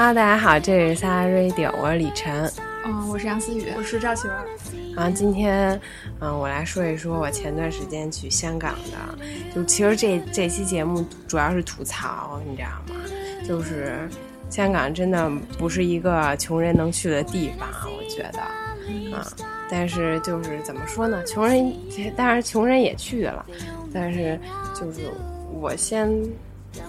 [0.00, 2.48] Hello，大家好，这里是仨 Radio，我是李晨。
[2.84, 4.36] 嗯，我是杨思雨，我是赵启文。
[4.94, 5.80] 然后今天，
[6.20, 9.18] 嗯，我来说一说我前段时间去香港的。
[9.52, 13.00] 就其实这这期节目主要是吐槽，你知道吗？
[13.44, 14.08] 就是
[14.48, 18.38] 香港真的不是一个穷人能去的地方，我觉得，
[19.16, 19.26] 啊，
[19.68, 21.24] 但是就是怎么说呢？
[21.24, 21.74] 穷人，
[22.16, 23.44] 当然穷人也去了，
[23.92, 24.38] 但是
[24.76, 25.10] 就是
[25.52, 26.08] 我先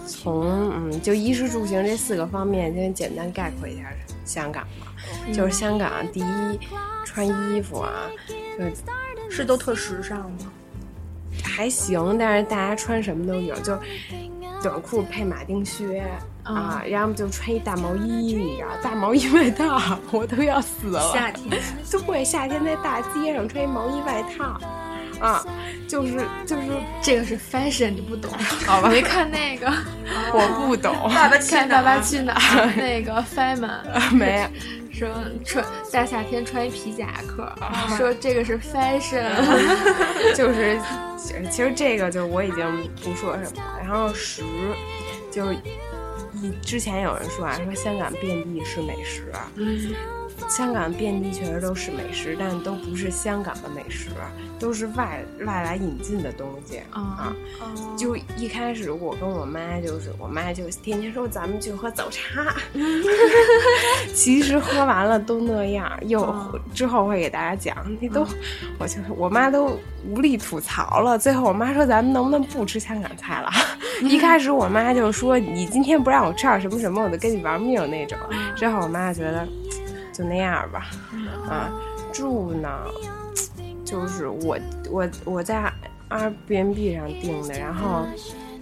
[0.06, 3.84] 从嗯，就衣食住行这四个方面先简单概括一下
[4.24, 4.92] 香港吧。
[5.32, 6.60] 就是香港第一
[7.04, 7.92] 穿衣服啊，
[8.58, 10.52] 就是都特时尚吗？
[11.42, 13.78] 还行，但是大家穿什么都有，就
[14.62, 16.04] 短裤配马丁靴
[16.42, 21.00] 啊，要么就穿一大毛衣，你知道，大毛衣外套，我都要死了。
[21.12, 21.48] 夏天，
[22.06, 24.60] 对，夏天在大街上穿一毛衣外套。
[25.20, 25.44] 啊，
[25.86, 26.62] 就是就是
[27.02, 28.32] 这个是 fashion，你不懂，
[28.66, 28.88] 好吧？
[28.88, 29.66] 没看那个，
[30.32, 30.94] 我不懂。
[31.14, 32.72] 爸爸去看爸爸去哪儿？
[32.76, 34.48] 那个 fashion 没
[34.92, 35.08] 说
[35.44, 37.50] 穿大夏天穿一皮夹克，
[37.96, 39.30] 说这个是 fashion，
[40.34, 40.78] 就是
[41.50, 43.78] 其实这个就我已经不说什么了。
[43.82, 44.42] 然后十，
[45.30, 45.58] 就一
[46.62, 49.32] 之前有人说啊，说香港遍地是美食。
[49.56, 49.94] 嗯。
[50.48, 54.08] 香港遍地确实都是美食，但都不是香港的美食，
[54.58, 57.34] 都是外外来引进的东西啊。
[57.96, 62.54] 就一开始我跟我妈就是，我妈就天天说咱们去喝早茶，
[64.14, 65.90] 其实喝完了都那样。
[66.02, 66.34] 又
[66.74, 68.26] 之后会给大家讲，那都
[68.78, 71.18] 我就我妈都无力吐槽了。
[71.18, 73.50] 最后我妈说咱们能不能不吃香港菜了？
[74.02, 78.18] 一开始我妈就说你今天不让我吃点什么什么，我就跟你玩命那种。
[78.56, 79.46] 之后我妈觉得。
[80.20, 80.90] 就那样吧，
[81.48, 81.72] 啊，
[82.12, 82.68] 住呢，
[83.86, 84.58] 就是我
[84.90, 85.72] 我我在
[86.10, 88.04] Airbnb 上订的，然后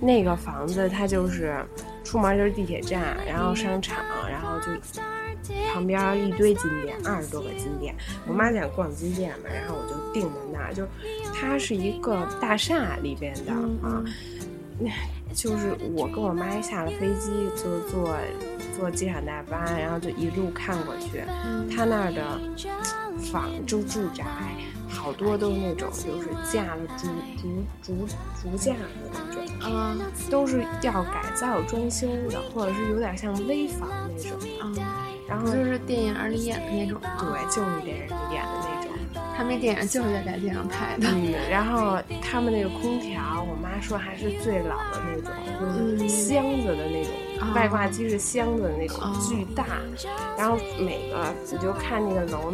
[0.00, 1.56] 那个房子它就是
[2.05, 3.97] 出门就是地铁站，然后商场，
[4.31, 4.66] 然后就
[5.72, 7.93] 旁边一堆金店，二十多个金店。
[8.28, 10.87] 我妈想逛金店嘛，然后我就订在那儿，就
[11.34, 14.05] 它是一个大厦里边的啊。
[15.34, 18.16] 就是我跟我妈下了飞机，就坐
[18.77, 21.22] 坐机场大巴，然后就一路看过去。
[21.75, 22.41] 他那儿的
[23.31, 24.25] 房就住宅，
[24.98, 27.06] 好多都是那种就是架了竹
[27.41, 28.06] 竹竹
[28.42, 34.76] 竹架的那种，嗯，都是要改造装修的，或者是有点像危房那种，嗯，
[35.28, 38.88] 然后就是电影里演的那种，对，就是电影里演的那种。
[39.37, 41.08] 他们电影就是在大街上拍的。
[41.12, 49.64] 嗯，然后他们那个空调，我妈说还是最老的那种，就是箱子的那种，外挂机是箱子的那种，巨大。
[50.37, 52.53] 然后每个你就看那个楼，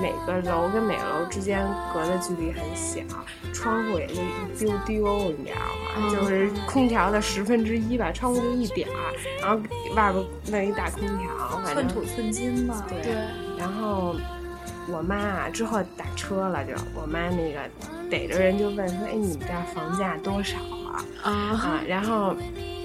[0.00, 3.00] 每个楼跟每个楼之间隔的距离很小，
[3.52, 6.10] 窗户也就一丢丢，你知道吗？
[6.10, 9.56] 就是空调的十分之一吧，窗户就一点儿，然后
[9.94, 12.84] 外边弄一大空调，反正寸土寸金嘛。
[12.88, 13.12] 对，
[13.58, 14.14] 然后。
[14.88, 17.58] 我妈啊，之后打车了，就我妈那个
[18.08, 22.36] 逮着人就问说：“哎，你们这房价多少啊？”啊， 然后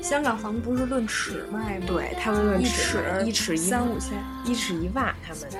[0.01, 1.85] 香港房子不是论尺卖吗？
[1.85, 5.59] 对他们论尺，一尺一三五千，一尺一万，他们的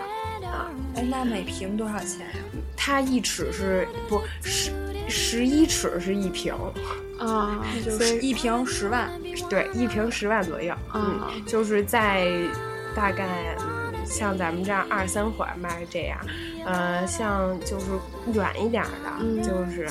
[0.52, 0.70] 啊。
[0.96, 2.36] 哎，那每平多少钱呀？
[2.76, 4.72] 它一尺是不十
[5.08, 6.54] 十一尺是一平
[7.18, 9.10] 啊，就是一平十万，
[9.50, 10.76] 对，一平十万左右。
[10.94, 12.28] 嗯，就是在
[12.96, 13.56] 大概。
[14.04, 16.20] 像咱们这样二三环吧是这样，
[16.66, 17.86] 呃，像就是
[18.34, 19.88] 远一点的，就是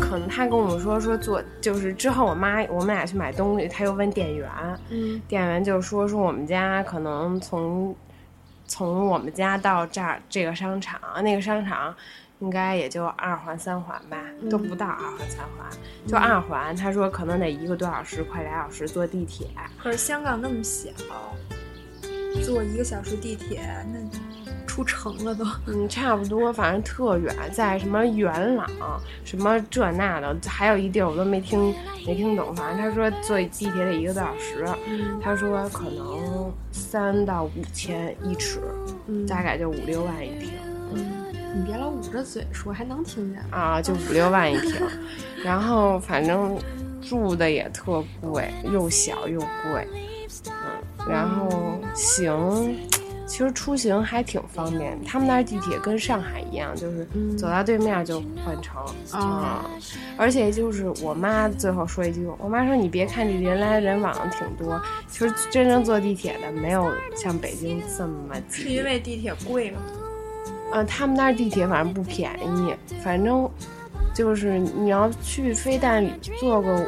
[0.00, 4.48] 可能他跟我们说说做，就是之后我妈我们俩去买东西，他又问店员，
[4.88, 7.94] 嗯，店员就说说我们家可能从
[8.70, 11.92] 从我们家到这儿这个商场，那个商场
[12.38, 14.16] 应该也就二环三环吧，
[14.48, 15.68] 都不到二环三环，
[16.06, 16.74] 就二环。
[16.76, 19.48] 他说可能得一个多小时，快俩小时坐地铁。
[19.76, 20.90] 可是香港那么小。
[22.44, 23.60] 坐一个小时地铁，
[23.92, 23.98] 那
[24.80, 25.44] 出城了都。
[25.66, 28.68] 嗯，差不多，反正特远，在什么元朗，
[29.24, 31.74] 什么这那的，还有一地儿我都没听
[32.06, 32.54] 没听懂。
[32.54, 34.64] 反正他说坐地铁得一个多小时，
[35.22, 38.60] 他说可能三到五千一尺，
[39.28, 40.50] 大概就五六万一平。
[40.94, 41.06] 嗯，
[41.54, 43.80] 你别老捂着嘴说，还能听见啊？
[43.80, 44.74] 就五六万一平，
[45.44, 46.58] 然后反正
[47.00, 49.86] 住的也特贵，又小又贵。
[50.46, 52.76] 嗯，然后行，
[53.30, 54.98] 其实出行还挺方便。
[55.04, 57.06] 他们那儿地铁跟上海一样，就是
[57.38, 59.64] 走到对面就换乘啊。
[60.16, 68.64] 而且就是我妈最后说一句，我妈说你别看这人来人往挺多，其实真正坐地铁的没有像北京这么挤。
[68.64, 69.78] 是因为地铁贵吗？
[70.72, 73.48] 呃，他们那儿地铁反正不便宜，反正
[74.12, 76.04] 就是你要去飞蛋
[76.40, 76.84] 坐个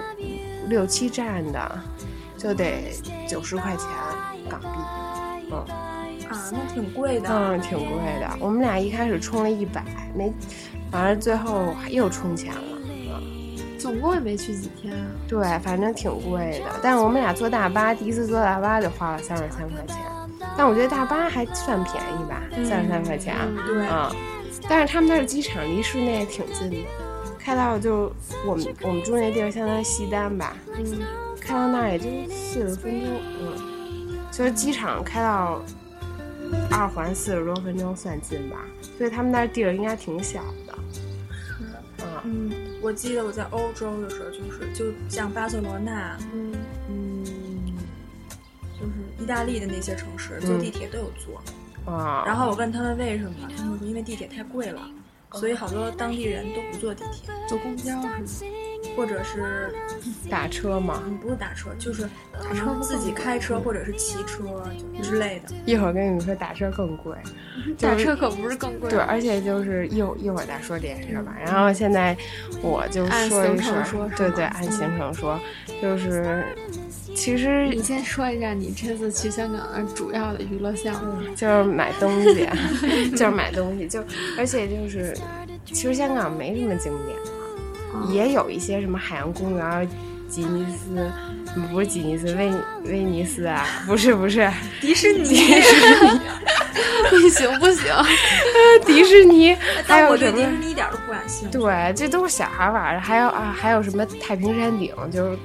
[0.66, 1.80] 六七站的。
[2.38, 2.92] 就得
[3.28, 3.86] 九十块钱，
[6.52, 8.28] 那挺贵的，嗯，挺贵的。
[8.38, 9.82] 我们俩一开始充了一百，
[10.14, 10.32] 没，
[10.90, 15.06] 反正最后又充钱了，嗯，总共也没去几天啊。
[15.26, 16.66] 对，反正挺贵的。
[16.82, 19.96] 但是我们俩坐大巴，第一次坐大巴就花了三十三块钱，
[20.56, 23.34] 但我觉得大巴还算便宜吧，三十三块钱，
[23.66, 24.10] 对，嗯。
[24.68, 26.86] 但是他们那儿机场离市内挺近的，
[27.36, 28.12] 开到就
[28.46, 30.84] 我们我们住那地儿相当于西单吧，嗯，
[31.40, 33.10] 开到那儿也就四十分钟，
[33.40, 35.60] 嗯，就是机场开到
[36.70, 38.56] 二环四十多分钟算近吧，
[38.98, 40.78] 所以他们那儿地儿应该挺小的。
[41.32, 41.64] 是，
[42.24, 42.50] 嗯，
[42.80, 46.52] 我记得我在欧洲的时候，就是就像巴塞罗那，嗯
[46.88, 47.24] 嗯，
[48.80, 51.40] 就是意大利的那些城市，坐地铁都有坐。
[51.92, 54.80] 啊，然后我问他们为什么，他们说因为地铁太贵了，
[55.34, 58.12] 所以好多当地人都不坐地铁，坐公交是吗？
[58.96, 59.72] 或者是
[60.28, 61.02] 打车吗？
[61.22, 64.62] 不是打车，就是打车自己开车或者是骑车
[65.02, 65.54] 之类的。
[65.64, 67.16] 一会儿跟你们说打车更贵，
[67.78, 68.90] 打车可不是更贵。
[68.90, 71.34] 对，而且就是一会一会儿再说这件事吧。
[71.40, 72.16] 然后现在
[72.60, 75.40] 我就说一说，对对，按行程说，
[75.80, 76.44] 就是。
[77.14, 82.46] 其实你先说一下你这次去香港的主要的娱乐项目， 就是买东西，
[83.10, 84.02] 就是买东西，就
[84.36, 85.16] 而且就是，
[85.64, 87.16] 其实香港没什么景点，
[88.10, 89.88] 也有一些什么海洋公园、
[90.28, 91.10] 吉尼斯，
[91.70, 92.50] 不是吉尼斯，威
[92.84, 94.50] 威尼斯啊，不是不是，
[94.80, 95.38] 迪士尼，
[97.10, 97.92] 不 行不行，
[98.86, 100.32] 迪士尼，还有什么？
[100.32, 101.58] 迪士尼一点都不感兴趣。
[101.58, 105.38] 对，这都是小孩玩的，还有啊，还有什么太平山顶，就是。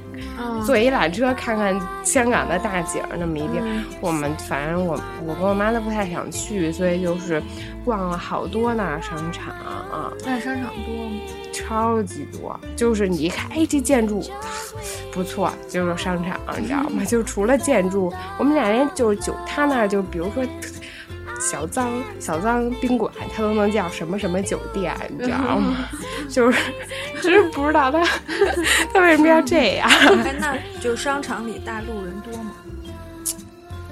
[0.65, 3.61] 坐一缆车看看香港的大景那么一地，
[4.01, 7.41] 我们反正我我跟我妈都不太想去，所以就是
[7.85, 10.11] 逛了好多那商场啊。
[10.25, 11.21] 那商场多吗？
[11.53, 14.23] 超级多，就是你一看，哎，这建筑
[15.11, 17.03] 不错，就是商场，你知道吗？
[17.05, 20.43] 就除了建筑，我们俩人就是酒，他那儿就比如说。
[21.39, 25.87] 小脏小脏宾馆，它都能叫什么什么酒店，你知道吗？
[26.29, 26.59] 就是，
[27.21, 28.03] 真不知道他
[28.93, 29.89] 他为什么要这样。
[29.89, 32.51] 哎，那就商场里大陆人多吗？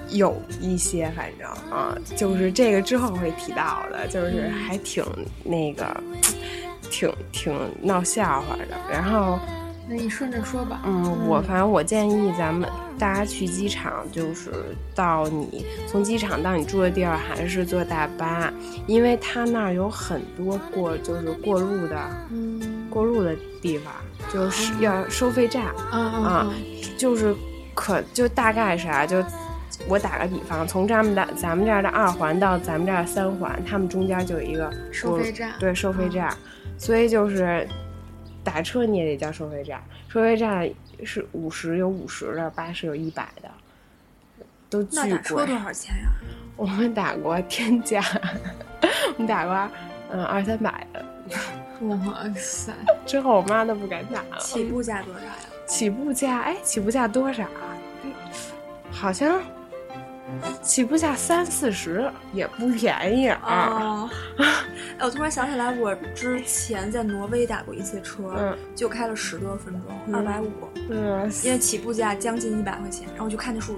[0.09, 5.03] 有一些，反正啊，就是这个之后会提到的，就是还挺
[5.43, 6.03] 那个，
[6.89, 8.77] 挺挺闹笑话的。
[8.91, 9.39] 然后。
[9.87, 10.81] 那你顺着说吧。
[10.83, 12.67] 嗯，我反正我建议咱们
[12.97, 14.51] 大家去机场，就是
[14.95, 18.51] 到你从机场到你住的地儿，还是坐大巴，
[18.87, 21.97] 因为他那儿有很多过就是过路的，
[22.31, 23.93] 嗯，过路的地方
[24.33, 26.51] 就是要收费站啊，
[26.97, 27.35] 就是
[27.75, 29.23] 可就大概是啊，就
[29.87, 36.35] 我打个比方，从咱们的咱们这儿的二环到咱们这儿三环，他们中间就有一个收费站，对，收费站，
[36.77, 37.67] 所以就是。
[38.45, 40.69] 打车你也得交收费站，收费站
[41.03, 43.49] 是五十有五十的，八十有一百的，
[44.69, 45.09] 都巨贵。
[45.09, 46.09] 那打车多少钱呀？
[46.55, 48.01] 我们打过天价，
[49.13, 49.69] 我们打过
[50.11, 51.05] 嗯二三百的。
[51.87, 52.71] 哇塞！
[53.05, 54.37] 之后我妈都不敢打了。
[54.39, 55.33] 起步价多少呀？
[55.67, 57.75] 起步价哎，起步价多少啊？
[58.91, 59.41] 好像。
[60.63, 64.09] 起步价三四十也不便宜啊！
[64.97, 70.49] 哎，我突然想起来，我之前在挪威打过一次车，就开了十多分钟，二百五。
[70.89, 73.77] 嗯，因为起步价将近一百块钱，然后我就看那数，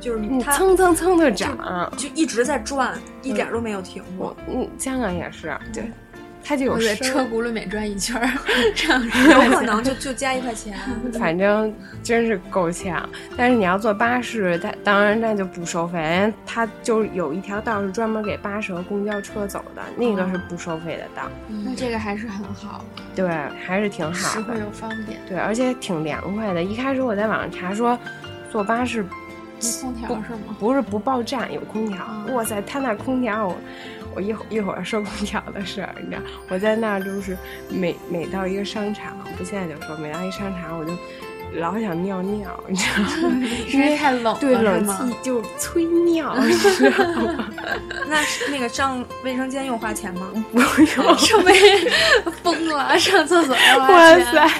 [0.00, 4.36] 就是它蹭蹭蹭的涨，就一直在转，一点都没有停过。
[4.48, 5.90] 嗯，香港也是，对。
[6.46, 8.30] 它就有车轱辘每转一圈儿，
[8.72, 9.02] 这样
[9.50, 10.78] 有可能就就加一块钱。
[11.18, 11.74] 反正
[12.04, 13.08] 真是够呛。
[13.36, 21.28] 但是你要坐巴士，它当然那就不收费，它就有一条道是专门给巴士和公交车走的，那个是不收费的道。
[21.64, 22.84] 那这个还是很好，
[23.16, 23.28] 对，
[23.66, 25.18] 还是挺好，实惠又方便。
[25.28, 26.62] 对，而且挺凉快的。
[26.62, 27.98] 一开始我在网上查说，
[28.52, 29.06] 坐巴士无
[29.80, 30.56] 空调是吗？
[30.60, 31.98] 不是不报站，有空调。
[32.32, 33.52] 哇塞，他那空调。
[34.16, 37.36] 我一会一会儿收空调的事儿，你知道，我在那儿就是
[37.68, 40.90] 每每到一个商场，不现在就说每到一商场我就
[41.54, 43.48] 老想尿尿，你知道吗？
[43.72, 47.48] 因为太冷，对冷气就催尿，你知道吗？
[48.08, 48.18] 那
[48.50, 50.26] 那个上卫生间用花钱吗？
[50.52, 51.54] 不用， 上卫
[52.42, 54.50] 疯了，上厕所要花钱。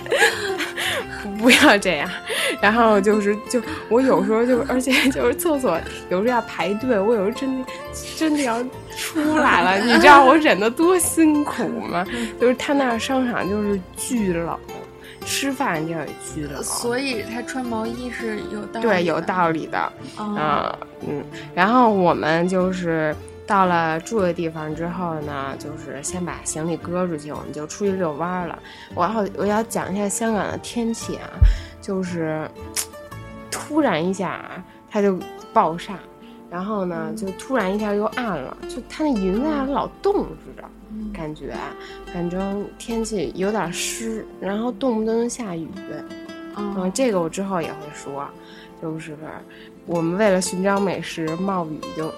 [1.39, 2.09] 不要这样，
[2.63, 5.79] 然后就是就我有时候就而且就是厕所
[6.09, 7.69] 有时候要排队，我有时候真的
[8.17, 8.63] 真的要
[8.97, 12.07] 出来了，你知道我忍得多辛苦吗？
[12.41, 14.59] 就是他那商场就是巨冷，
[15.27, 19.79] 吃饭地儿也巨冷，所以他穿毛衣是有道理对有道理的
[20.17, 21.23] 啊嗯，
[21.55, 23.15] 然后我们就是。
[23.49, 28.59] 到了住的地方之后呢，就是先把行李搁出去，我们就出去遛弯了。
[28.93, 31.31] 我要我要讲一下香港的天气啊，
[31.81, 32.51] 就是
[33.49, 34.51] 突然一下
[34.91, 35.17] 它就
[35.53, 35.95] 暴晒，
[36.51, 40.63] 然后呢，就突然一下又暗了，就它那云在那老动似的，
[41.13, 41.55] 感觉，
[42.13, 45.69] 反正天气有点湿，然后动不动就下雨。
[46.57, 48.27] 嗯，这个我之后也会说，
[48.81, 49.17] 就是
[49.87, 52.11] 我们为了寻找美食，冒雨就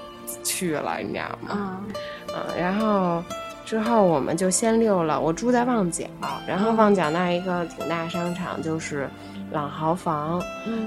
[0.45, 1.81] 去了，你知道吗？
[2.29, 3.23] 嗯，然后
[3.65, 5.19] 之后我们就先溜了。
[5.21, 6.05] 我住在旺角，
[6.47, 9.09] 然后旺角那一个挺大商场就是
[9.51, 10.41] 朗豪坊，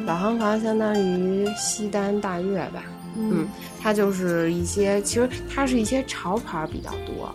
[0.06, 2.84] 朗豪坊相当于西单大悦吧。
[3.16, 3.48] 嗯，
[3.82, 7.34] 它就是一些，其实它是一些潮牌比较多。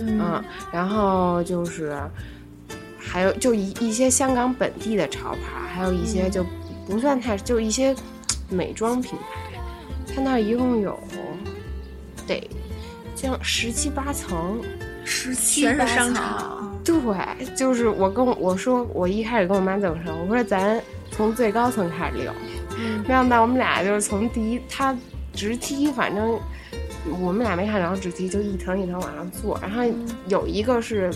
[0.00, 1.98] 嗯，然后就是
[2.98, 6.44] 还有就一一些香港本地的潮牌，还有一些就
[6.86, 7.94] 不算太，就一些
[8.48, 9.60] 美妆品牌。
[10.14, 10.98] 它那一共有
[12.26, 12.50] 得
[13.14, 14.60] 将十七八层，
[15.04, 16.72] 十七八层。
[16.84, 20.12] 对，就是我跟我说，我一开始跟我妈怎么说？
[20.14, 22.32] 我说咱从最高层开始溜。
[23.02, 24.96] 没想到我们俩就是从第一，他
[25.32, 26.38] 直梯，反正
[27.20, 29.58] 我们俩没看着直梯，就一层一层往上坐。
[29.60, 29.82] 然后
[30.28, 31.10] 有一个是，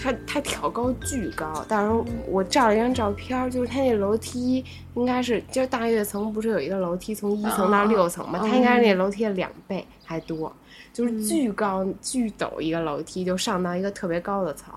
[0.00, 10.52] 它它挑高巨高，到时候我照了一张照片，就是它那楼梯应该是，就大悦层不是有一个楼梯从一层到六层嘛，它应该是那楼梯的两倍还多，
[10.92, 14.72] 就是巨高巨陡一个楼梯，就上到一个特别高的层。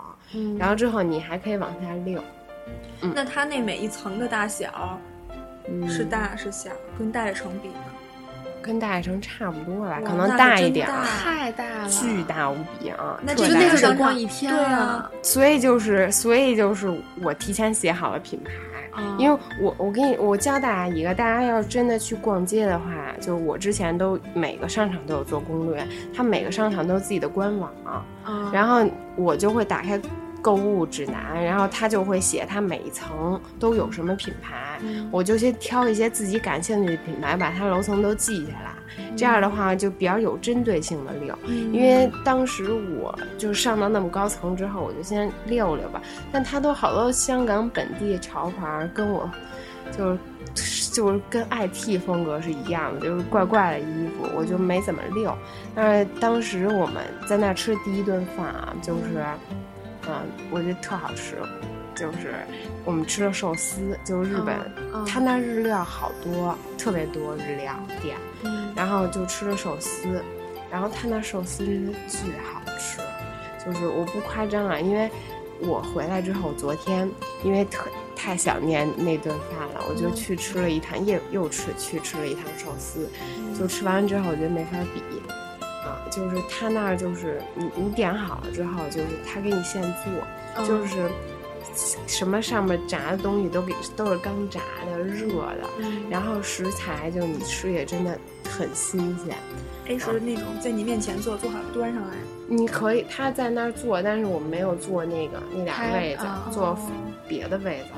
[0.57, 2.21] 然后之后你还可以往下溜。
[3.13, 4.99] 那它那每一层的大小？
[5.87, 6.71] 是大是小？
[6.97, 7.75] 跟大悦城比呢？
[8.67, 10.87] 跟大悦城差不多吧，可能大一点。
[11.23, 13.17] 太大了，巨大无比啊！
[13.23, 15.09] 那就那就得逛一天啊！
[15.23, 16.93] 所以就是，所以就是
[17.23, 18.51] 我提前写好了品牌，
[19.17, 22.85] 因为我我给你我教大家一个，大家要真的去逛街的话，
[23.21, 27.71] 就是我之前都每个商场都有做攻略，它每个商场都有自己的官网，
[28.51, 29.99] 然后我就会打开。
[30.39, 34.55] 购物指南，然后他就会写它每一层都有什么品牌，
[35.11, 38.73] 我就先挑一些自己感兴趣的品牌，把它楼层都记下来。
[39.15, 41.37] 这样的话就比较有针对性的溜。
[41.71, 46.01] 因为当时我就上到那么高层之后，我就先溜溜吧。
[46.31, 49.29] 但它都好多香港本地潮牌，跟我
[49.95, 50.17] 就
[50.55, 55.35] 是就是跟 IT 风格是一样的，就是怪怪的衣服，我就没怎么溜。
[55.75, 59.23] 但是当时我们在那吃第一顿饭啊，就是。
[60.09, 60.15] 嗯，
[60.49, 61.35] 我觉得特好吃，
[61.97, 62.35] 就是
[62.85, 64.55] 我们吃了寿司，就是日本，
[65.05, 68.15] 他那日料好多，特别多日料店，
[68.75, 70.23] 然后就吃了寿司，
[70.71, 73.01] 然后他那寿司真的巨好吃，
[73.65, 75.09] 就是我不夸张啊，因为
[75.59, 77.09] 我回来之后，昨天
[77.43, 77.83] 因为特
[78.15, 83.09] 太想念那顿饭了，我就去吃了一趟，又又吃去吃了一趟寿司，
[83.57, 85.01] 就吃完之后，我觉得没法比。
[86.09, 91.09] 就是他那儿，就是你你点好了之后，就是他给你现做，就是
[92.07, 95.69] 什么上面炸的东西都给都是刚炸的热的，
[96.09, 98.19] 然后食材就你吃也真的
[98.49, 99.37] 很新鲜。
[99.87, 102.15] 哎，是那种在你面前做，做好端上来。
[102.47, 106.77] 你可以他在那儿做，但是我没有做那个那俩位子，做
[107.27, 107.89] 别的位子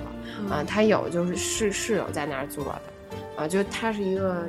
[0.50, 0.55] 了。
[0.55, 2.81] 啊，他有就是是是有在那儿做的，
[3.43, 4.45] 啊，就他是一个。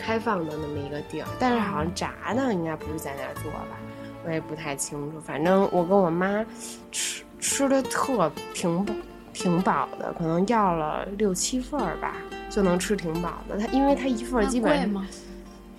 [0.00, 3.76] 开放的那么一个地儿，但是好像炸的应该不是在那儿做吧，
[4.24, 5.20] 我也不太清楚。
[5.20, 6.46] 反正我跟我妈
[6.92, 8.94] 吃吃的特挺饱，
[9.32, 12.14] 挺饱的，可能要了六七份儿吧，
[12.50, 13.58] 就能吃挺饱的。
[13.58, 14.94] 他因为他一份基本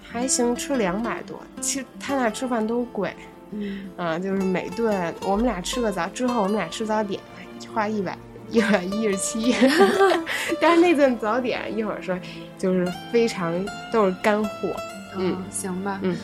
[0.01, 1.39] 还行，吃两百多。
[1.62, 3.13] 其实他那吃饭都贵，
[3.51, 7.20] 嗯，就是每顿我们俩吃个早之后，我们俩吃早点
[7.74, 8.18] 花一百。
[8.51, 9.56] 一百一十七，
[10.60, 12.18] 但是那顿早点一会儿说，
[12.58, 13.54] 就是非常
[13.94, 14.75] 都是干货。
[15.16, 16.00] 嗯，行吧。
[16.01, 16.18] 嗯，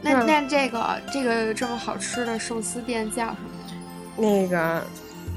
[0.00, 3.65] 那那这个这个这么好吃的寿司店叫什么？
[4.16, 4.82] 那个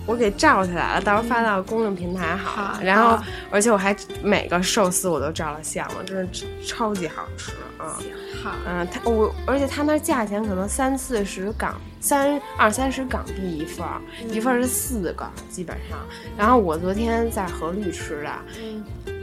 [0.05, 2.79] 我给照下来了，到时候发到公众平台好了。
[2.83, 7.99] 然后，而且我还每个寿司我都照了相了，真是超级好吃啊。
[8.41, 15.99] 好，嗯，他我，而且他那价钱可能三四十港，三二三十港币一份儿，一份儿是四个基本上。
[16.37, 18.31] 然后我昨天在和绿吃的，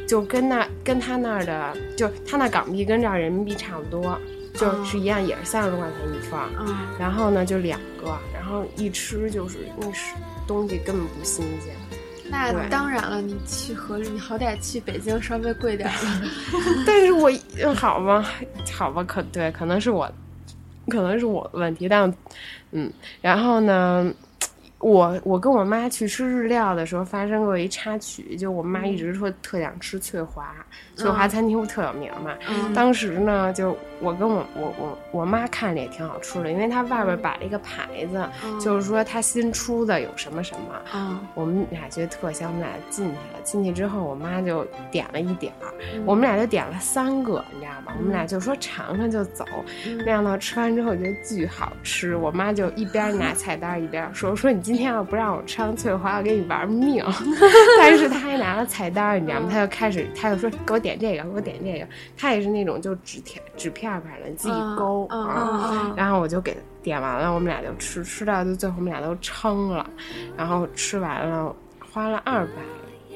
[0.06, 4.18] 就跟那跟他那儿的，就他那港币跟这儿人民币差不多，
[4.52, 6.46] 就是一样，也是三十多块钱一份儿。
[6.60, 10.14] 嗯，然后呢就两个，然后一吃就是那是
[10.46, 11.74] 东西根本不新鲜。
[12.28, 15.94] 那当然了，你去和你好歹去北京稍微贵点儿，
[16.84, 17.30] 但是我
[17.74, 18.28] 好吧，
[18.76, 20.10] 好吧，可对，可能是我，
[20.88, 22.12] 可能是我的问题，但
[22.72, 24.12] 嗯，然后呢，
[24.86, 30.54] 我我跟我妈去吃日料的时候，发生过一插曲，就我妈一直说特想吃翠华，
[30.94, 32.30] 翠华餐厅不特有名嘛。
[32.72, 38.24] 当时呢，就我跟我我我我妈看着也挺好吃的，因为它外边摆了一个牌子，
[38.60, 41.20] 就是说它新出的有什么什么。
[41.34, 43.42] 我们俩觉得特香，我们俩进去了。
[43.42, 45.74] 进去之后，我妈就点了一点儿，
[46.04, 47.92] 我们俩就点了三个，你知道吗？
[47.98, 49.44] 我们俩就说尝尝就走。
[49.98, 57.04] 没想到吃完之后觉得巨好吃，我妈就一边拿菜单一边说说你今天要不让我吃翠花，我跟你玩命。
[57.78, 59.48] 但是他还拿了菜单，你知道吗？
[59.50, 61.86] 他就开始，他就说给我点这个，给我点这个。
[62.16, 65.92] 他也是那种就纸片纸片片的，自己勾啊。
[65.96, 69.88] 然后我就给点完了，我们俩就吃，吃到就最后我们俩都撑了。
[70.36, 71.54] 然后吃完了，
[71.92, 72.62] 花了二百。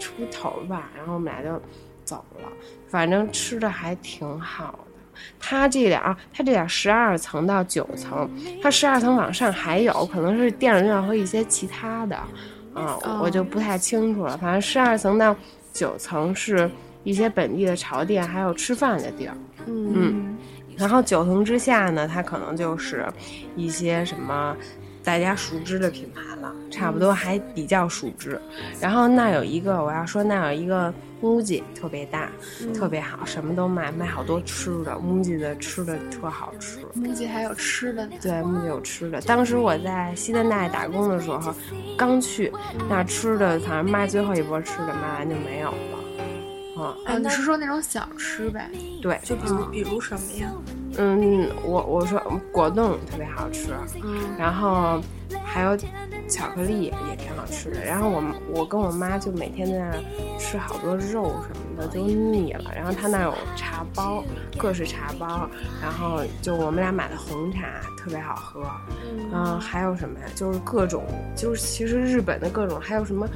[0.01, 1.61] 出头吧，然后我们俩就
[2.07, 2.49] 走了。
[2.89, 4.90] 反正吃的还挺好的。
[5.39, 8.29] 它这点啊，它这点十二层到九层，
[8.63, 12.17] 它十二层往上还有可能是电影院和一些其他的，
[12.75, 14.37] 啊，我就不太清楚了。
[14.37, 15.35] 反正十二层到
[15.73, 16.71] 九层是
[17.05, 19.37] 一些本地的潮店，还有吃饭的地儿。
[19.67, 20.37] 嗯，
[20.77, 23.07] 然后九层之下呢，它可能就是
[23.57, 24.57] 一些什么。
[25.03, 28.41] 大家熟知的品牌了，差不多还比较熟知。
[28.81, 30.93] 然后那有一个，我要说那有一个
[31.23, 32.31] MUJI 特别大，
[32.75, 34.93] 特别好，什么都卖，卖好多吃的。
[34.93, 36.79] MUJI 的吃的特好吃。
[36.97, 38.13] MUJI 还有吃的呢？
[38.21, 39.21] 对，MUJI 有吃的。
[39.23, 41.55] 当时我在西单大打工的时候，
[41.97, 42.53] 刚去
[42.89, 46.00] 那吃的，反正卖最后一波吃的，卖完就没有了。
[46.85, 48.71] 啊，你是说那种小吃呗？
[49.03, 50.51] 对，就比如比如什么呀？
[50.99, 52.21] 嗯，我我说
[52.53, 53.73] 果冻特别好吃，
[54.03, 55.01] 嗯，然后
[55.45, 55.77] 还有
[56.29, 57.85] 巧克力也挺好吃的。
[57.85, 58.23] 然后我
[58.53, 62.73] 我跟我妈就每天在那吃好多肉什么的，都腻了。
[62.75, 64.25] 然后她那有茶包，
[64.59, 65.49] 各式茶包。
[65.81, 68.63] 然后就我们俩买的红茶特别好喝，
[69.33, 70.27] 嗯，还有什么呀？
[70.35, 71.05] 就是各种，
[71.37, 73.29] 就是其实日本的各种，还有什么。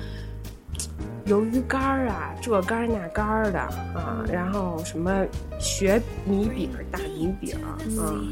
[1.27, 5.25] 鱿鱼干儿啊，这干儿那干儿的啊，然后什么
[5.59, 7.79] 雪米饼、大米饼啊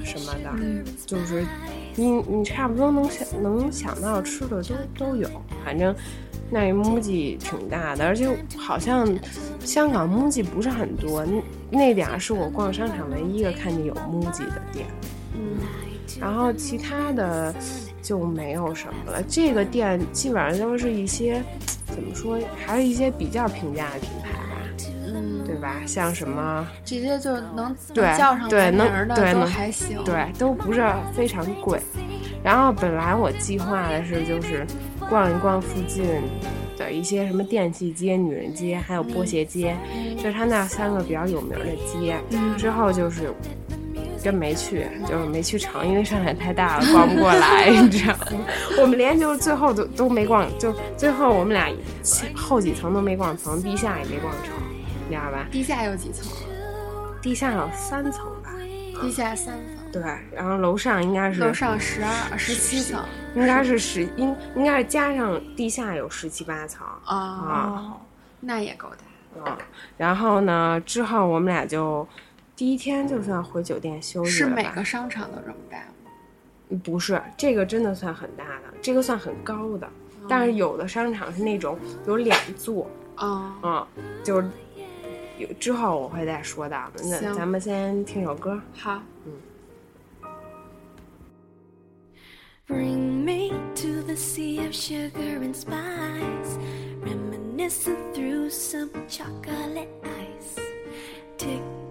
[0.05, 1.44] 什么的，就是
[1.96, 5.28] 你你差不多能想能想到吃的都都有。
[5.64, 5.94] 反正
[6.50, 8.28] 那 MUJI 挺大的，而且
[8.59, 9.09] 好像
[9.61, 14.87] 香港 MUJI 不是很多，那那点是我逛商场唯一一个看见有 MUJI 的店。
[15.35, 15.57] 嗯，
[16.20, 17.55] 然后其他的
[18.03, 19.23] 就没有什么了。
[19.29, 21.43] 这个店基本上都是一些。
[21.95, 22.38] 怎么说？
[22.65, 24.57] 还是一些比较平价的品牌吧，
[25.07, 25.77] 嗯，对吧？
[25.85, 30.83] 像什么直接就能对叫上对能对都还行，对都不是
[31.15, 31.79] 非常贵。
[32.43, 34.67] 然后本来我计划的是就是
[35.12, 36.07] 逛一逛附近
[36.79, 39.77] 的一些什么电器街、女人街，还有波鞋街，
[40.16, 42.16] 就是他那三个比较有名的街。
[42.57, 43.31] 之后就是。
[44.22, 48.46] 真没去，就是没去成，因为上海太大了，逛不过来，你知道吗？
[48.81, 51.68] 我们连就是最后都都没逛，就最后我们俩
[52.33, 54.55] 后几层都没逛成，地下也没逛成，
[55.09, 55.48] 你知道吧？
[55.51, 56.25] 地下有几层？
[57.20, 58.55] 地下有三层吧？
[59.03, 59.82] 地下三层。
[59.92, 60.02] 对，
[60.33, 68.00] 然后楼上应该是楼上十二、十七层，应该是十应应该是加上地下有十七八层啊，
[68.40, 69.57] 那也够大嗯。
[69.98, 72.07] 然后呢，之后我们俩就。
[72.55, 76.78] 第一天就算回酒店休息是每个商场都这么大吗？
[76.85, 79.88] 不是，这个真的算很大的，这个算很高的。
[80.28, 81.76] 但是有的商场是那种
[82.07, 83.87] 有两座啊，嗯，
[84.22, 84.48] 就是
[85.38, 87.02] 有之后我会再说到的。
[87.05, 88.61] 那咱们先听首歌。
[88.76, 89.33] 好，嗯。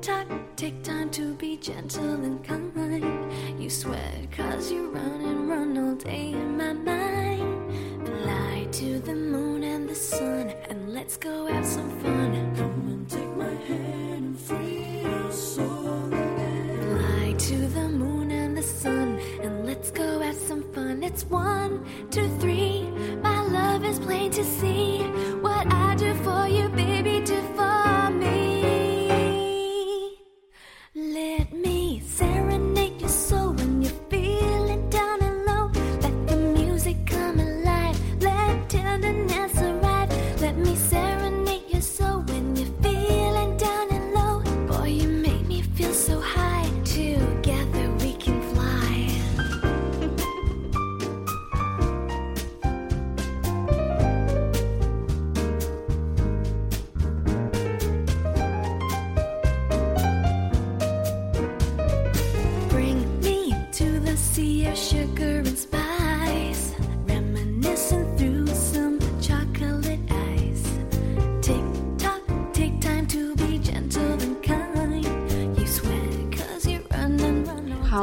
[0.01, 3.61] Talk, take time to be gentle and kind.
[3.61, 8.07] You sweat cause you run and run all day in my mind.
[8.07, 12.55] Fly to the moon and the sun and let's go have some fun.
[12.55, 16.09] Come and take my hand and free your soul.
[16.09, 18.10] Fly to the moon and
[18.61, 21.01] the sun and let's go have some fun.
[21.01, 22.83] It's one, two, three.
[23.23, 24.99] My love is plain to see.
[25.41, 28.00] What I do for you, baby, do for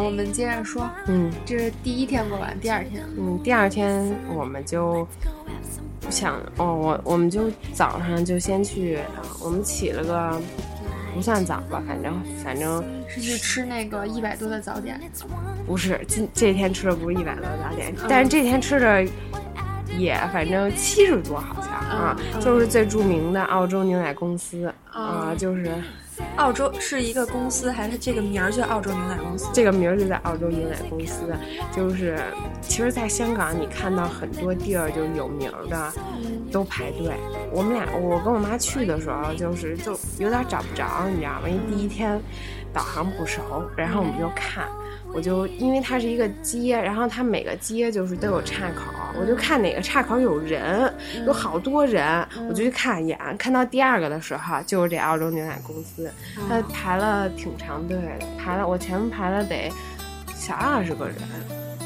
[0.09, 0.89] 我们接着说。
[1.07, 5.07] 嗯，这是第一天过完，第二天，嗯，第二天我们就
[6.09, 10.41] 想，哦，我我们就早上就先去啊，我们起了个
[11.15, 14.99] 不算早吧，反正反正是去吃那个一百多的早点。
[15.67, 19.07] 不是，今这天吃的不是一百多的早点，但是这天吃的
[19.99, 25.71] 也反正七十多，好像啊，就是最著名的澳洲牛奶公司啊，就是。
[26.37, 29.49] 澳洲是一个公司，还是这个名儿叫澳洲牛奶公司？
[29.53, 31.23] 这个名儿就在澳洲牛奶公司，
[31.75, 32.19] 就是
[32.61, 35.93] 其实，在香港你看到很多地儿就有名的，
[36.53, 37.13] 都排队。
[37.53, 41.49] 我们俩，我跟我妈去的时候，就是就有点找不着，你知道吗？
[41.49, 42.21] 因为第一天
[42.73, 43.43] 导航不熟，
[43.77, 44.69] 然后我们就看。
[45.15, 48.85] 我就因为它是一个街，然后它每个街就是都有岔口，
[49.19, 50.93] 我就看哪个岔口有人，
[51.27, 53.19] 有好多人，我就去看一眼。
[53.39, 56.11] 看到第二个的时候，就是这澳洲牛奶公司，
[56.49, 59.73] 它排了挺长队的，排了我前面排了得
[60.35, 61.17] 小二十个人。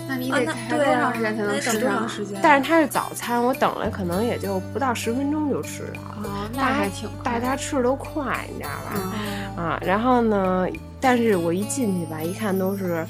[0.08, 2.40] 那你得排多长时间才能等多长时间？
[2.42, 6.00] 但是它是早餐，我等了可能也就不到十分钟就吃了。
[6.24, 9.62] 哦，那还挺大家吃的都快，你知道吧？
[9.62, 10.66] 啊，然后呢？
[11.02, 13.04] 但是我一进去吧，一看都是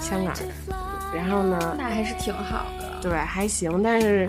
[0.00, 0.48] 香港人，
[1.14, 3.82] 然后呢，那还是挺好的，对，还行。
[3.82, 4.28] 但是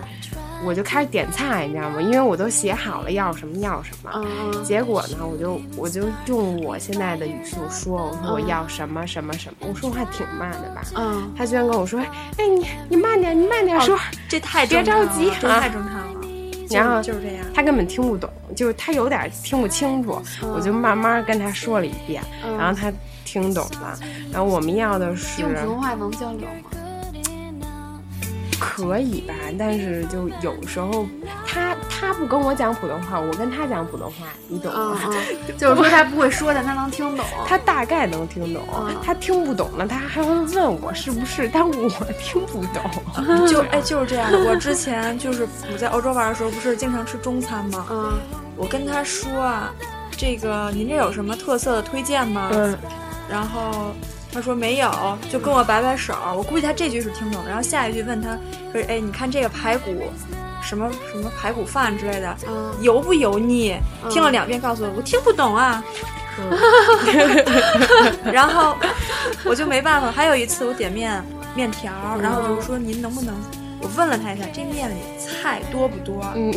[0.64, 2.00] 我就开始点菜，你知道吗？
[2.00, 4.10] 因为我都写好了要什么要什么。
[4.14, 4.64] 嗯。
[4.64, 9.68] 结果呢，我就我就用我现在的语速说，我说我要什么什么什么。
[9.68, 10.82] 我说话挺慢的吧？
[10.96, 11.32] 嗯。
[11.36, 12.00] 他居然跟我说
[12.38, 16.20] ：“哎，你你慢点，你慢点说，这太别着急啊，太正常了。”
[16.70, 20.20] 然后就是这样，他根本听不懂，就是他有点听不清楚，
[20.54, 22.22] 我就慢慢跟他说了一遍，
[22.58, 22.92] 然后他
[23.24, 23.98] 听懂了。
[24.32, 26.70] 然后我们要的是用普通话能交流吗？
[28.58, 31.06] 可以吧，但是就有时候
[31.46, 34.98] 他他不跟我讲普通话，我跟他讲普通话，你懂吗？
[35.56, 38.62] 就是说他不会说，但他能听懂，他大概能听懂。
[39.02, 41.72] 他听不懂了，他还会问我是不是，但我
[42.18, 43.48] 听不懂。
[43.48, 44.38] 就哎，就是这样的。
[44.44, 47.86] 我之前就是我在欧洲玩的时候，不是经常吃中餐吗？
[47.90, 48.18] 嗯，
[48.60, 49.72] 我跟他说啊，
[50.16, 52.50] 这个您这有什么特色的推荐吗？
[52.52, 52.78] 嗯，
[53.28, 53.94] 然后。
[54.32, 56.14] 他说没有，就跟我摆摆手。
[56.36, 58.38] 我估计他这句是听懂的，然后下一句问他
[58.72, 60.04] 说：“哎，你看这个排骨，
[60.62, 62.36] 什么什么排骨饭之类的，
[62.80, 63.74] 油不油腻？”
[64.08, 65.82] 听了两遍，告诉我我听不懂啊。
[68.32, 68.76] 然后
[69.44, 70.12] 我就没办法。
[70.12, 71.20] 还有一次我点面
[71.56, 71.92] 面条，
[72.22, 73.34] 然后就是说您能不能？
[73.82, 76.24] 我问了他一下，这面里菜多不多？
[76.36, 76.54] 嗯，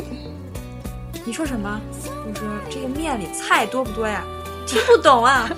[1.26, 1.82] 你说什么？
[2.28, 4.24] 我说这个面里菜多不多呀？
[4.66, 5.50] 听不懂啊，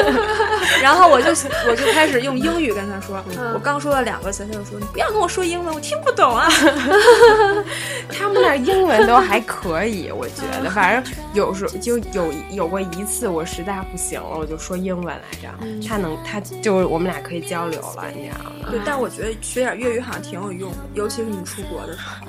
[0.82, 1.30] 然后我就
[1.68, 3.22] 我就开始用英语跟他说，
[3.54, 6.48] 我刚说了两个词，他就说你不要跟我说英文，我听不懂啊。
[8.12, 15.48] 他们那英文都还可以， 我觉得，反正有时候就有有过一次我实在不行了，我就说英文来着，
[15.86, 18.68] 他能他就是我们俩可以交流了，你知道吗？
[18.70, 22.26] 对，但我觉得学点粤语好像挺有用，尤其是你出国的时候，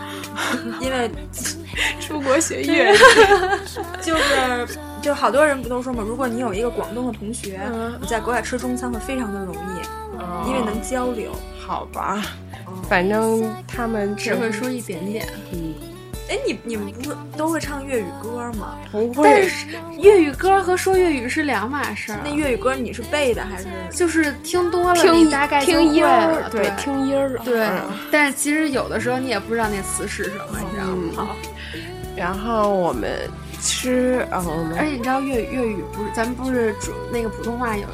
[0.79, 1.09] 因为
[1.99, 2.97] 出国学粤语
[4.01, 4.67] 就是。
[5.01, 7.59] 就好多人不都说嘛，如果你有一个广东的同学，
[7.99, 11.31] 你在国外吃中餐会非常的容易，因为能交流。
[11.65, 12.21] 好吧，
[12.89, 15.25] 反正他们只会说一点点。
[15.53, 15.73] 嗯，
[16.29, 18.77] 哎，你你们不是都会唱粤语歌吗？
[18.91, 19.23] 不会。
[19.23, 22.19] 但是粤语歌和说粤语是两码事儿。
[22.23, 23.67] 那粤语歌你是背的还是？
[23.91, 27.39] 就是听多了，听大概听音儿，对，听音儿。
[27.45, 27.69] 对，
[28.11, 31.27] 但是其实有的时候你也不知道那词是什么，你知道吗？
[31.29, 31.35] 好，
[32.15, 33.17] 然后我们。
[33.61, 34.43] 吃啊，
[34.77, 37.85] 而且你知道粤粤语不是咱们不是主那个普通话有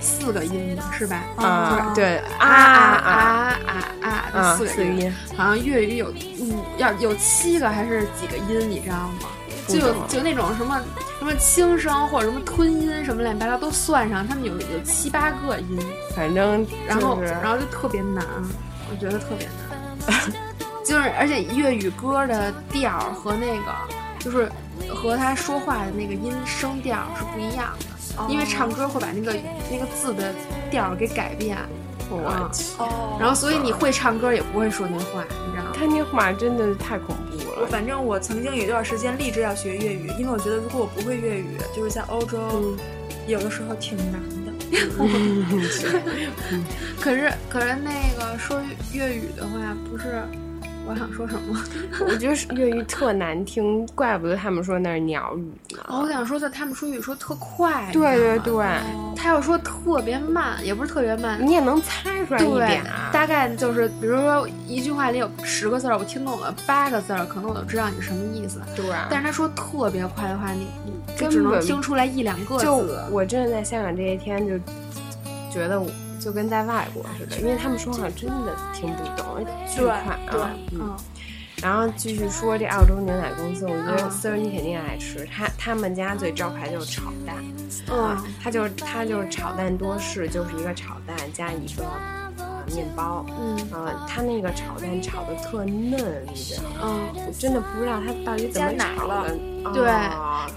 [0.00, 0.84] 四个音吗？
[0.96, 1.22] 是吧？
[1.36, 6.06] 啊，对啊啊啊啊啊，四个音，好像粤语有
[6.40, 9.28] 五要有七个还是几个音，你知道吗？
[9.68, 10.80] 就就那种什么
[11.18, 15.78] 什么轻声或者什么吞音什么乱七八糟都算上，他们有有七八个音，
[16.16, 18.24] 反正然后然后就特别难，
[18.90, 19.46] 我觉得特别
[20.06, 20.32] 难，
[20.82, 23.64] 就是而且粤语歌的调和那个
[24.18, 24.50] 就是。
[24.88, 27.86] 和他说话的那个音声调是不一样的，
[28.32, 29.36] 因为唱歌会把那个
[29.70, 30.32] 那个字的
[30.70, 31.58] 调给改变。
[32.08, 32.74] 我去，
[33.20, 35.72] 然后所以你会唱歌也不会说那话，你知道吗？
[35.74, 37.66] 他那话真的是太恐怖了。
[37.68, 42.74] 反正我曾经有一段时间立志要学粤语，因为我觉得如果我不会粤语，就是在欧洲
[43.26, 44.52] 有的时候挺难的。
[47.00, 48.58] 可是可是那个说
[48.92, 50.22] 粤语的话不是。
[50.88, 51.62] 我想说什么？
[52.08, 55.42] 我觉得粤语特难听，怪不得他们说那是鸟语
[55.76, 55.84] 呢。
[55.88, 57.90] 我想说的，他们说粤语说特快。
[57.92, 58.64] 对对对，
[59.14, 62.82] 他要说特别慢，也不是特别慢，你也能猜出来一点。
[62.84, 68.60] 啊大概就是，比如说一句话里有十个字儿，我听懂了八个字儿，可能我就知道你什么意思。
[68.74, 68.86] 对。
[69.10, 72.64] 但是他说特别快的话，你你只能听出来一两个字。
[72.64, 72.76] 就
[73.10, 74.58] 我真的在香港这些天，就
[75.52, 75.78] 觉得
[76.20, 80.96] 就跟在外国似的，因为他们说话真的听不懂，巨快啊，嗯。
[81.60, 87.36] 然后继续说这澳洲牛奶公司，我觉得思儿你肯定爱吃，他他们家最招牌就是炒蛋，
[87.90, 91.84] 嗯，他就他就是炒蛋多士，就是一个炒蛋加一个。
[92.74, 96.68] 面包，嗯，啊，他那个炒蛋炒的特嫩，你知道吗？
[96.82, 99.34] 嗯，我真的不知道他到底怎么炒的。
[99.72, 99.84] 对，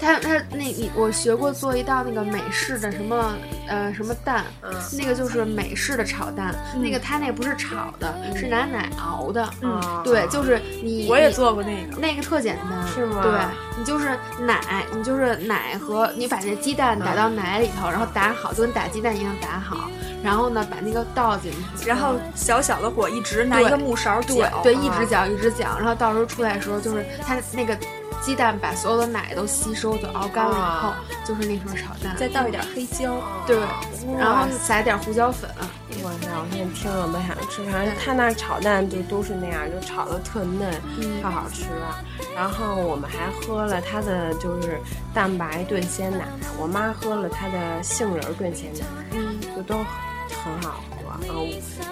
[0.00, 3.34] 他他那你我学过做一道那个美式的什么
[3.68, 4.44] 呃什么蛋，
[4.98, 9.48] 那个就是美式的炒蛋，那个他那不是炒的，是拿奶熬的。
[9.60, 13.22] 嗯，对，就是你我也做过那个，那个特简单，是吗？
[13.22, 13.32] 对，
[13.78, 19.90] 你就是奶，你就是奶和你把那鸡蛋打到奶里头，然后打好，就跟打鸡蛋一样打好。
[20.22, 27.76] 然后呢，把那个倒进去，然后小小的火一直拿一个木勺搅，对，一直搅一直搅，然后到时候出来的时候，就是它那个
[28.22, 30.92] 鸡蛋把所有的奶都吸收，就熬干了以后，
[31.26, 32.16] 就是那种炒蛋。
[32.16, 33.58] 再倒一点黑椒，对，
[34.16, 35.50] 然后撒点胡椒粉。
[36.04, 37.62] 哇塞，我现在听了都想吃。
[37.64, 40.70] 反正他那炒蛋就都是那样，就炒的特嫩，
[41.20, 41.64] 特好吃。
[42.34, 44.80] 然后我们还喝了他的就是
[45.12, 46.26] 蛋白炖鲜奶，
[46.58, 48.80] 我妈喝了他的杏仁炖鲜奶，
[49.12, 49.84] 嗯，就都。
[50.44, 51.20] 很好喝啊，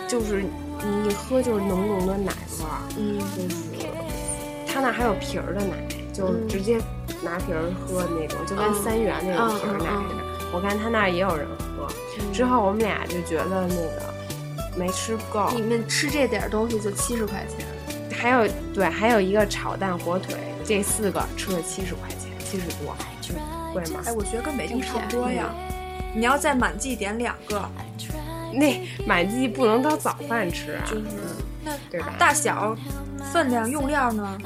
[0.08, 3.56] 就是你一喝就是浓浓的奶味儿，嗯，就是
[4.66, 5.76] 他那还有皮儿的奶，
[6.12, 6.78] 就直接
[7.22, 10.22] 拿瓶儿喝那种，就跟三元那种瓶儿奶似的。
[10.52, 11.46] 我看他那儿也有人
[11.76, 11.86] 喝，
[12.32, 14.14] 之后我们俩就觉得那个
[14.76, 15.50] 没吃够。
[15.54, 17.66] 你们吃这点东西就七十块钱，
[18.16, 23.32] 还有对，还有一个炒蛋火腿，这四个吃了七十块钱，七十多，就
[23.72, 24.02] 贵吗？
[24.06, 25.46] 哎，我觉得跟北京差不多呀。
[26.14, 27.62] 你要在满记点两个。
[28.52, 31.04] 那满记不能当早饭吃啊，就是
[31.88, 32.12] 对吧？
[32.18, 32.76] 大小、
[33.32, 34.36] 分量、用料呢？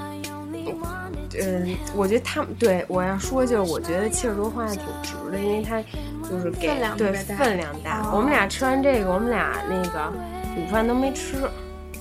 [1.42, 5.81] 嗯，我觉得他们对我要说，就是我觉得七十多花的挺值的，因为它
[6.29, 8.11] 就是给对分量大。
[8.12, 10.12] 我们俩吃完这个，我们俩那个
[10.57, 11.37] 午饭都没吃。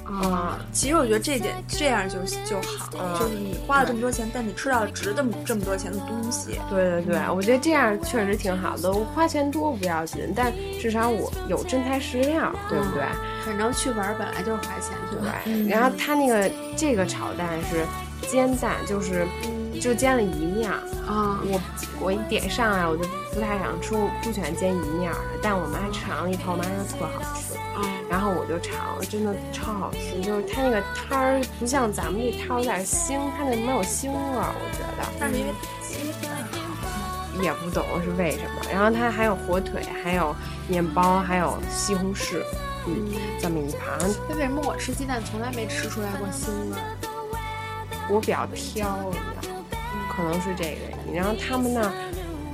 [0.06, 6.60] 啊，其实我觉得这点这样就就好，就是你花了这么多钱，但你吃到值这么这么多钱的东西。
[6.70, 8.92] 对对对，我觉得这样确实挺好的。
[8.92, 13.02] 我花钱多不要紧，但至少我有真材实料，对不对？
[13.46, 15.36] 反正去玩本来就是花钱，对吧？
[15.70, 17.86] 然后他那个这个炒蛋是
[18.24, 19.28] 煎蛋，就是
[19.82, 21.40] 就煎了一面啊。
[21.46, 21.62] 我
[22.00, 25.20] 我一点上来我就不太想吃，不喜欢煎一面的。
[25.42, 27.54] 但我妈尝了一口，我妈说特好吃。
[28.10, 35.04] 然后我就尝，真的超好吃，就是它那个摊儿不像咱们这汤有点腥，它那没有腥味儿，我觉得。
[35.20, 38.62] 但是因为鸡蛋好，也不懂是为什么。
[38.72, 40.36] 然后它还有火腿，还有
[40.68, 42.44] 面包，还有西红柿，
[42.86, 43.98] 嗯，这么一盘。
[44.30, 46.84] 那为什么我吃鸡蛋从来没吃出来过腥味儿？
[48.10, 49.64] 我比较挑，你知道吗？
[50.16, 51.14] 可能是这个原因。
[51.16, 51.92] 然后他们那儿，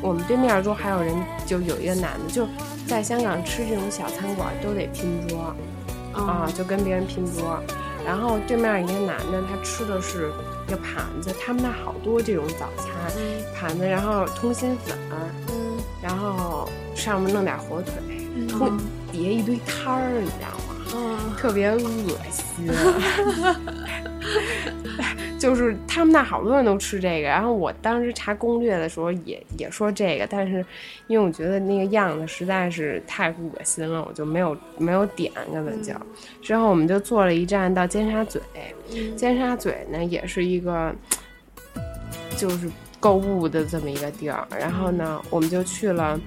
[0.02, 1.14] 我们对面桌还有人，
[1.46, 2.48] 就有一个男的就。
[2.88, 5.54] 在香港吃这种小餐馆都得拼桌，
[6.12, 7.62] 啊，就跟别人拼桌。
[8.04, 10.32] 然后对面一个男的，他吃的是
[10.68, 12.88] 一个盘子，他们那好多这种早餐
[13.56, 17.94] 盘子，然后通心粉，嗯，然后上面弄点火腿，
[18.48, 18.76] 通
[19.12, 20.74] 底下一堆摊儿，你知道吗？
[20.96, 21.80] 嗯，特别恶
[22.32, 22.66] 心。
[25.40, 30.64] 就是他们那好多人都吃这个，然后我当时查攻略的时候也也说这个，但是
[31.08, 35.94] 因为我觉得那个样子实在是太恶心了，我就没有没有点，根本就。
[36.42, 38.40] 之后我们就坐了一站到尖沙咀，
[39.16, 40.94] 尖沙咀呢也是一个
[42.36, 46.20] 就是购物的这么一个地儿，然后呢我们就去了，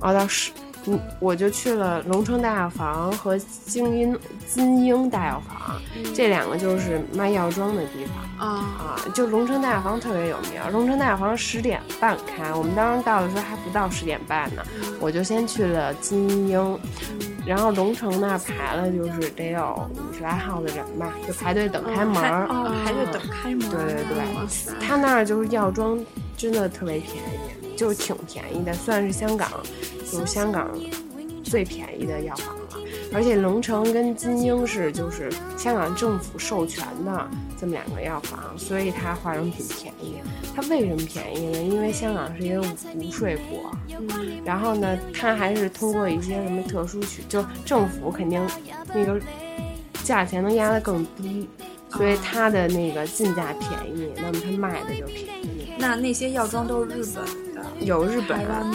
[0.00, 0.52] 哦到十。
[0.86, 5.80] 嗯，我就去了龙城大药房和精英金鹰大药房，
[6.14, 8.96] 这两个就是卖药妆的地方啊啊！
[9.14, 14.62] 就龙城大药房特别有名，龙城大药房十点半开，我们当时到的时候还不到十点半呢，
[15.00, 16.78] 我就先去了金鹰，
[17.46, 22.14] 然后龙城那排了就是得有五十来号的人吧，就排队等开门
[22.84, 23.68] 排队等开门。
[23.68, 25.98] 对对对，他那儿就是药妆
[26.38, 27.59] 真的特别便宜。
[27.80, 29.50] 就挺便宜的，算是香港，
[30.04, 30.70] 就是香港
[31.42, 32.62] 最便宜的药房了。
[33.10, 40.16] 而且龙城跟金鹰是就是香港政府授权的这么两个药房，所以它化妆品便宜。
[40.54, 41.62] 它为什么便宜呢？
[41.62, 42.60] 因为香港是一个
[42.94, 43.72] 无税国，
[44.44, 48.46] 然后呢，它还是通过一些什么特殊渠，就政府肯定
[48.92, 49.18] 那个
[50.04, 51.48] 价钱能压得更低，
[51.92, 55.72] 所以它的那个进价便宜，那么它卖的就便宜。
[55.78, 57.30] 那那些药妆都是日本的。
[57.80, 58.66] 有日本的，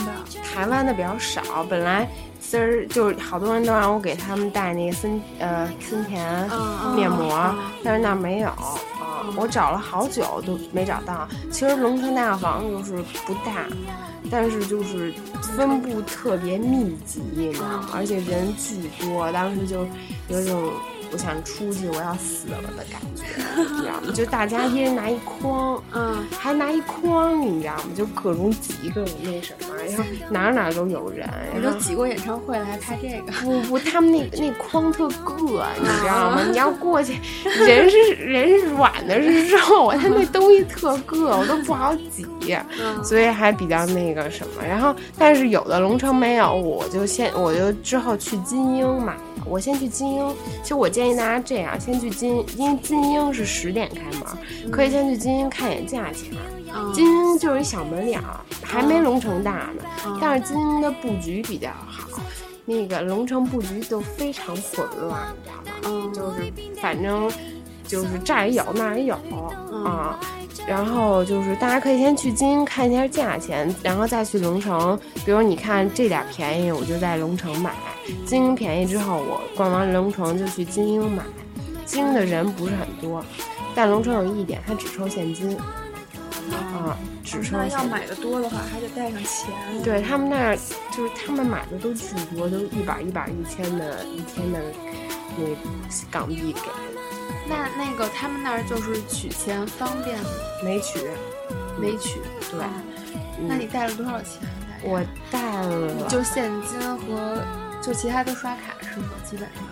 [0.43, 1.63] 台湾的比较少。
[1.69, 2.07] 本来
[2.39, 6.49] 丝儿就是好多人都让我给他们带那个森呃森田
[6.95, 8.75] 面膜，但是那没有啊。
[9.37, 11.27] 我找了好久都没找到。
[11.51, 13.65] 其实龙城大药房就是不大，
[14.29, 15.13] 但是就是
[15.55, 17.89] 分布特别密集，你知道吗？
[17.93, 19.87] 而且人巨多，当时就
[20.27, 20.71] 有种。
[21.15, 23.23] 我想出去，我要死了的感觉，
[23.55, 24.11] 你知道吗？
[24.13, 27.83] 就大家一人拿一筐，嗯，还拿一筐，你知道吗？
[27.95, 31.25] 就各种挤，各种那什么，然后 哪哪都有人。
[31.55, 33.31] 我都挤过演唱会了还拍这个？
[33.31, 36.41] 不不，他们那 那筐特硌，你知道吗？
[36.51, 42.27] 你要过去，人是人是软的，是肉，他那东西特硌，我都不好挤，
[43.01, 44.61] 所以还比较那个什么。
[44.61, 49.15] 然后，但是有的龙城没有，我就先我就之后去金鹰买。
[49.47, 56.31] 我先去金鹰，其实我建议大家这样，先去金，因为金鹰是十点开门，可以先去金鹰看一眼价钱。
[56.93, 62.19] 金鹰就是一小门脸儿，还没龙城大呢，但是金鹰的布局比较好，
[62.65, 65.71] 那个龙城布局都非常混乱，你知道吗？
[65.85, 67.31] 嗯，就是反正
[67.87, 69.15] 就是这儿也有那儿也有
[69.85, 70.19] 啊。
[70.67, 74.99] 然后就是大家可以先去金鹰看一下价钱，然后再去龙城。
[75.23, 77.71] 比如你看这点便宜，我就在龙城买；
[78.25, 81.23] 金鹰便宜之后，我逛完龙城就去金鹰买。
[81.85, 83.23] 金鹰的人不是很多，
[83.75, 85.55] 但龙城有一点，它只抽现金。
[86.51, 87.57] 啊，只抽。
[87.57, 89.51] 那要买的多的话，还得带上钱。
[89.83, 90.57] 对他们那儿，
[90.91, 94.59] 就是他们买的都巨多，都一百、一百、一千的，一千的
[95.37, 95.43] 那
[96.09, 96.61] 港币给。
[97.47, 100.29] 那那个他们那儿就是取钱方便吗？
[100.63, 100.99] 没取，
[101.79, 102.19] 没取。
[102.51, 102.59] 对，
[103.47, 104.41] 那你带了多少钱？
[104.83, 107.41] 我带了就现金和
[107.81, 109.09] 就其他都刷卡是吗？
[109.23, 109.63] 基本上。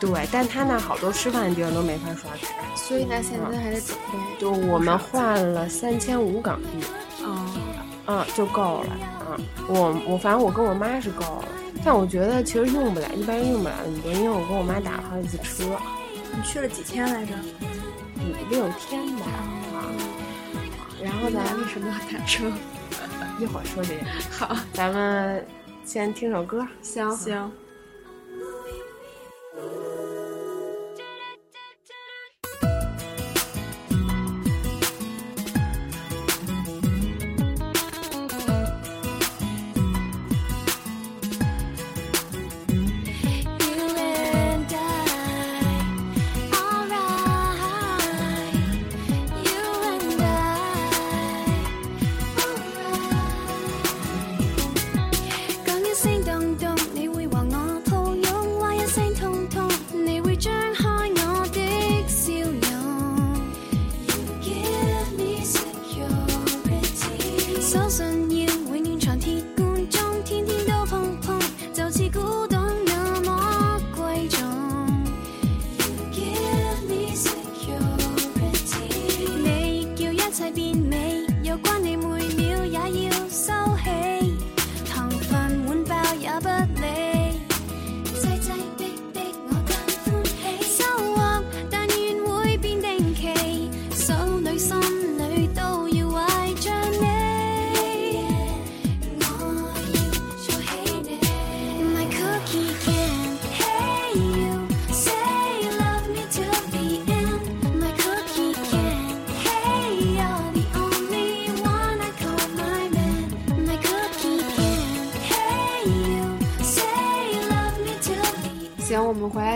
[0.00, 4.40] 对，但他那好多吃饭的地方都没法刷卡，所以那现金还得准备。
[4.40, 6.68] 就我们换了三千五港币，
[7.24, 7.54] 嗯，
[8.06, 8.96] 嗯，就够了。
[9.30, 11.48] 嗯，我我反正我跟我妈是够了，
[11.84, 15.64] 但我觉得其实用不了，一般用不了那么多，因为我跟我妈打了好几次车。
[16.42, 17.32] 你去了几天来着？
[18.18, 19.26] 五六天吧。
[19.74, 19.86] 啊，
[21.00, 22.50] 然后咱为什么要打车？
[23.38, 24.04] 一会儿说这个。
[24.28, 25.46] 好，咱们
[25.84, 26.66] 先听首歌。
[26.82, 27.52] 行行。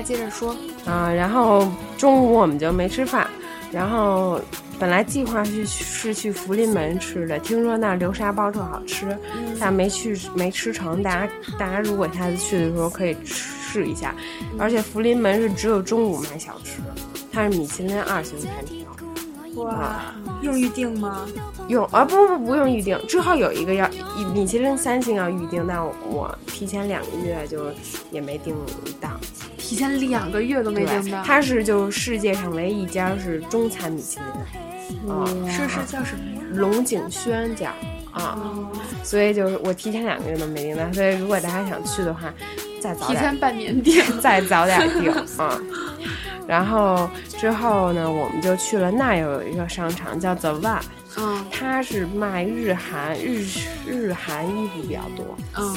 [0.06, 1.66] 接着说啊，然后
[1.98, 3.28] 中午我们就没吃饭，
[3.72, 4.40] 然后
[4.78, 9.18] 本来计划是是去福临门吃的，听说那流沙包特好吃，
[9.58, 11.02] 但没去没吃成。
[11.02, 14.14] 大家大家如果下次去的时候可以试一下，
[14.58, 16.80] 而且福临门是只有中午卖小吃，
[17.32, 18.86] 它是米其林二星餐厅。
[19.56, 21.26] 哇，用预定吗？
[21.68, 23.90] 用啊，不不不用预定，之后有一个要
[24.34, 27.64] 米其林三星要预定，但我提前两个月就
[28.10, 28.54] 也没订
[29.00, 29.15] 到。
[29.66, 36.42] 提前两个月都没订到，它是就世界上唯一一家是中餐米其林，啊，是是叫什么呀？
[36.52, 37.72] 龙井轩家。
[38.12, 38.38] 啊，
[39.02, 42.32] 所以就是我提前两个月都没订到，所以如果大家想去的话，
[42.80, 45.60] 再早提前半年订， 再早点订啊。
[46.46, 50.80] 然后之后呢，我们就去了那有一个商场叫 The One，
[51.18, 53.44] 嗯，它是卖日韩日
[53.84, 55.76] 日韩衣服比较多，嗯，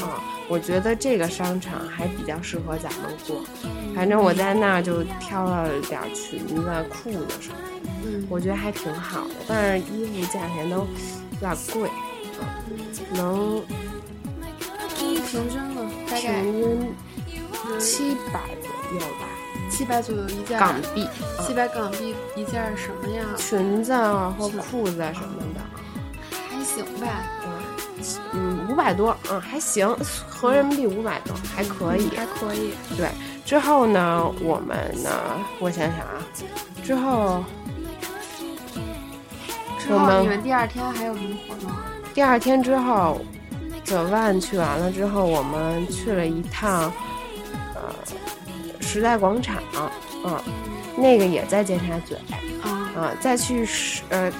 [0.49, 3.39] 我觉得这个商场还比较适合咱们逛。
[3.95, 9.35] 反正我在那儿就挑了点裙子、裤子什么的，嗯，我觉得还挺好的。
[9.47, 10.87] 但是衣服价钱都有
[11.39, 11.89] 点贵，
[13.13, 13.61] 能
[14.97, 15.89] 平均呢？
[16.09, 19.27] 大概平均七百左右吧。
[19.69, 21.07] 七百左右一件港币，
[21.45, 23.23] 七百港币一件什么呀？
[23.37, 25.61] 裙子啊或裤子什么的，
[26.49, 27.07] 还行呗。
[28.33, 29.87] 嗯，五百多，嗯，还行，
[30.29, 32.73] 合人民币五百多，还可以，还可以。
[32.95, 33.09] 对，
[33.45, 35.09] 之后呢，我们呢，
[35.59, 36.21] 我想想啊，
[36.83, 37.43] 之后，
[39.79, 41.71] 之后你们第二天还有什么活动？
[42.13, 43.19] 第二天之后，
[43.83, 46.91] 九万去完了之后，我们去了一趟，
[47.75, 47.93] 呃，
[48.79, 49.61] 时代广场，
[50.25, 50.39] 嗯，
[50.95, 52.15] 那个也在尖沙咀，
[52.61, 54.31] 啊，再去时，呃。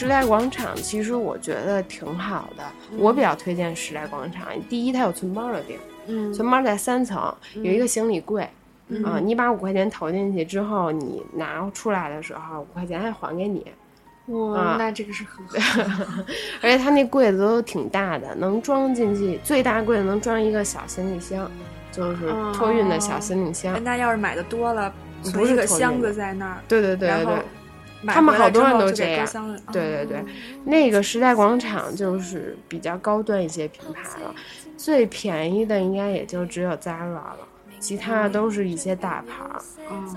[0.00, 2.64] 时代广场其实我觉得挺好的，
[2.96, 4.46] 我比较推荐时代广场。
[4.66, 8.48] 第一，它有存包的地儿，嗯，存包在三层，有一个行李柜，
[9.04, 13.66] 啊，你把五块钱投进去之后，你拿出来的时候，五块钱还还给你。
[14.28, 15.82] 哇，那这个是很好。
[16.62, 21.46] 而且它那柜子都挺大的，能装进去，最大柜子能装一个小行李箱，
[21.92, 23.78] 就是托运的小行李箱。
[23.84, 24.90] 那要是买的多了，
[25.34, 26.56] 不是个箱子在那儿。
[26.66, 27.34] 对对对对。
[28.06, 29.26] 他们好多人都这样，
[29.72, 30.24] 对对对，
[30.64, 34.34] 那个时代广场就是比较高端一些品牌了，
[34.76, 37.38] 最便宜的应该也就只有 Zara 了，
[37.78, 39.60] 其他的都是一些大牌儿，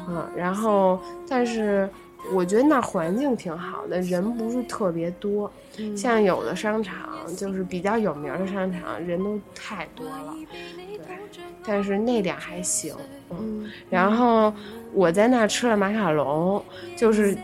[0.08, 1.90] 嗯，然后但是
[2.32, 5.52] 我觉得那环境挺好的，人不是特别多，
[5.96, 11.18] 像有的商场就是比较有名的商场，人都太多了，对，
[11.66, 12.96] 但是那点还行，
[13.30, 14.54] 嗯，然后。
[14.94, 16.64] 我在那儿吃了马卡龙，
[16.96, 17.36] 就是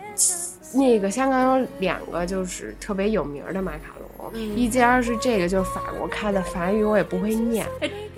[0.74, 7.66] 那个香港有两个就是特别有名的马卡龙，一家是这个就是法国开的，法语我也不会念，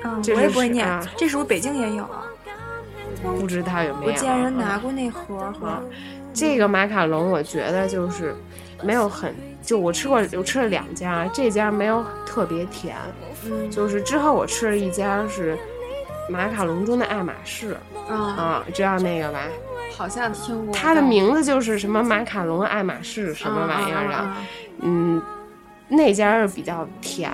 [0.04, 2.06] 嗯，我也不会念，这是不是北京也有？
[3.40, 4.12] 不知道有没有？
[4.12, 5.82] 我见人拿过那盒盒。
[6.34, 8.36] 这个马卡龙我觉得就是
[8.84, 12.98] 没有很，就我吃过，我吃了两家，这家没有特别甜，
[13.46, 15.58] 嗯，就是之后我吃了一家是。
[16.32, 17.78] 马卡龙中的爱马仕，
[18.10, 19.42] 啊，知道那个吧？
[19.96, 20.74] 好像听过。
[20.74, 24.34] 它的名字就是什么马卡龙爱马仕什么玩意儿的，
[24.80, 25.22] 嗯，
[25.90, 27.30] 那家是比较甜，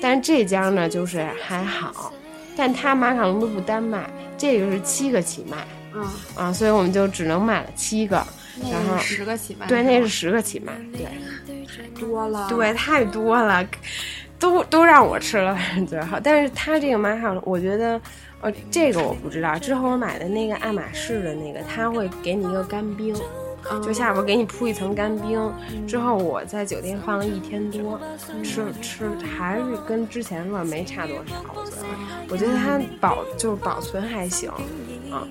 [0.00, 2.12] 但这家呢就是还好，
[2.56, 4.08] 但它马卡龙都不单卖，
[4.38, 8.24] 这个是七个起卖，嗯啊，所以我们就只能买了七个，
[8.70, 11.04] 然后十个起卖，对，那是十个起卖，对，
[11.66, 13.66] 太多了，对，太多了，
[14.38, 18.00] 都都让我吃了 最好，但是它这个马卡龙，我觉得。
[18.40, 19.58] 呃，这个我不知道。
[19.58, 23.14] 之后我买的那个爱马仕的那个，他会给你一个干冰，
[23.82, 25.52] 就下边给你铺一层干冰。
[25.86, 28.00] 之后我在酒店放了一天多，
[28.44, 31.34] 吃吃还是跟之前味没差多少。
[31.56, 34.48] 我觉得，我觉得它保就是保存还行，
[35.10, 35.26] 啊。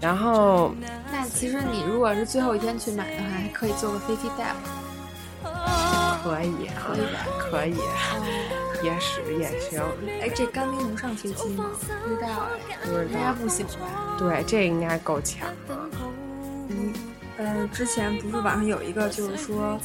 [0.00, 0.72] 然后，
[1.12, 4.54] 那其实你如果是最后一天去买的话，还可以坐个飞机带
[6.22, 7.06] 可以，可以，
[7.38, 7.76] 可以。
[8.82, 9.82] 也是也行，
[10.22, 11.66] 哎，这干冰能上飞机吗？
[12.02, 12.28] 不知道，
[12.82, 14.16] 不知道，应该不行吧？
[14.18, 15.46] 对，这应该够呛。
[16.70, 16.94] 嗯，
[17.36, 19.78] 呃，之前不是网上有一个，就是说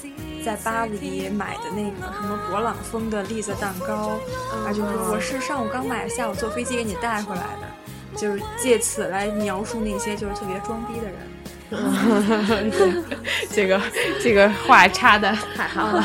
[0.45, 4.17] 在巴黎买的那个什么勃朗峰的栗子蛋糕，
[4.65, 11.15] 啊，就是我是上午刚买，下午坐飞机给你带回来的，就是借此来描述那些就是特别装逼的人。
[13.51, 13.81] 这个
[14.21, 16.03] 这个话插的太好了，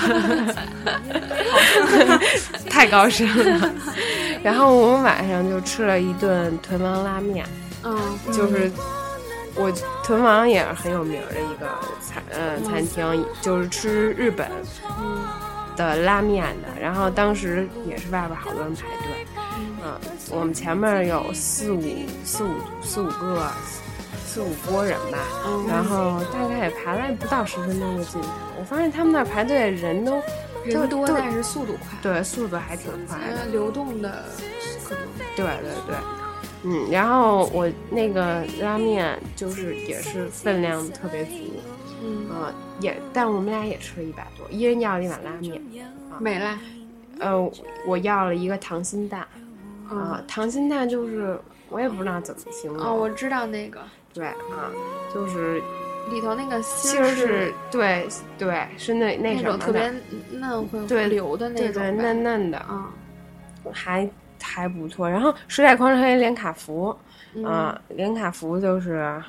[2.68, 3.26] 太高深
[3.61, 3.70] 了。
[4.42, 7.46] 然后我们晚上就吃了一顿豚王拉面，
[7.84, 8.72] 嗯，就是
[9.54, 9.70] 我
[10.02, 11.68] 豚王也是很有名的一个
[12.00, 14.50] 餐，呃，餐厅，就是吃日本
[15.76, 16.68] 的拉面的。
[16.80, 19.26] 然后当时也是外边好多人排队，
[19.84, 20.00] 嗯，
[20.30, 21.82] 我们前面有四五
[22.24, 23.52] 四五四五个。
[24.31, 25.18] 四五波人吧，
[25.66, 28.53] 然后大概也排了不到十分钟就进去了。
[28.61, 30.22] 我发现他们那排队人都
[30.64, 33.47] 人多，但是速度快，对，速度还挺快的。
[33.47, 34.24] 流动的
[34.85, 35.03] 可能
[35.35, 35.97] 对对对，
[36.62, 41.33] 嗯，然后我那个拉面就是也是分量特别足，
[42.01, 45.61] 嗯，也但我们俩也吃了一百多，一人要了一碗拉面，
[46.20, 46.57] 没了。
[47.18, 47.53] 呃，
[47.85, 49.26] 我要了一个溏心蛋，
[49.89, 51.37] 啊，溏心蛋就是
[51.68, 52.81] 我也不知道怎么形容。
[52.81, 53.81] 哦，我知道那个。
[54.12, 54.70] 对啊，
[55.14, 55.62] 就是
[56.11, 58.08] 里头那个芯是，对
[58.38, 59.92] 对，是那那种特别
[60.32, 62.90] 嫩会对流的那种，嫩嫩的啊，
[63.72, 64.08] 还
[64.42, 65.08] 还不错。
[65.08, 66.96] 然后时代广场有连卡福
[67.44, 69.22] 啊，连卡福就是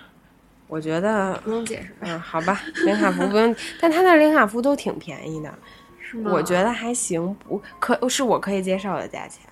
[0.67, 5.53] 我觉得不用解释，嗯，好吧，连卡福不用，但他那连卡福都挺便宜的，
[6.01, 6.31] 是吗？
[6.33, 9.45] 我觉得还行，不可是我可以接受的价钱，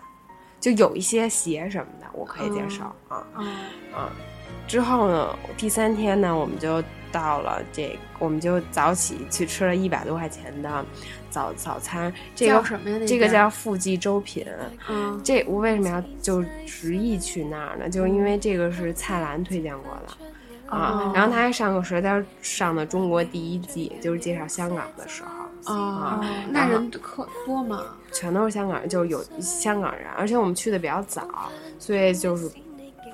[0.60, 4.10] 就有一些鞋什么的我可以接受啊，嗯。
[4.70, 10.86] 之后呢，第三天呢，我们就到了这，我们就早起去吃了一百多块钱的
[11.32, 12.14] 早早餐。
[12.36, 13.00] 这个什么呀？
[13.08, 14.46] 这个叫富记粥品。
[14.88, 17.90] 嗯，这我为什么要就执意去那儿呢？
[17.90, 21.12] 就是因为这个是蔡澜推荐过的啊。
[21.16, 26.24] 然后他还上过《舌尖上的中国》第一季，就是介绍香港的时候啊。
[26.52, 27.86] 那人可多吗？
[28.12, 31.28] 全都是香港人，就是有香港人，而且我们去的比较早，
[31.80, 32.48] 所以就是。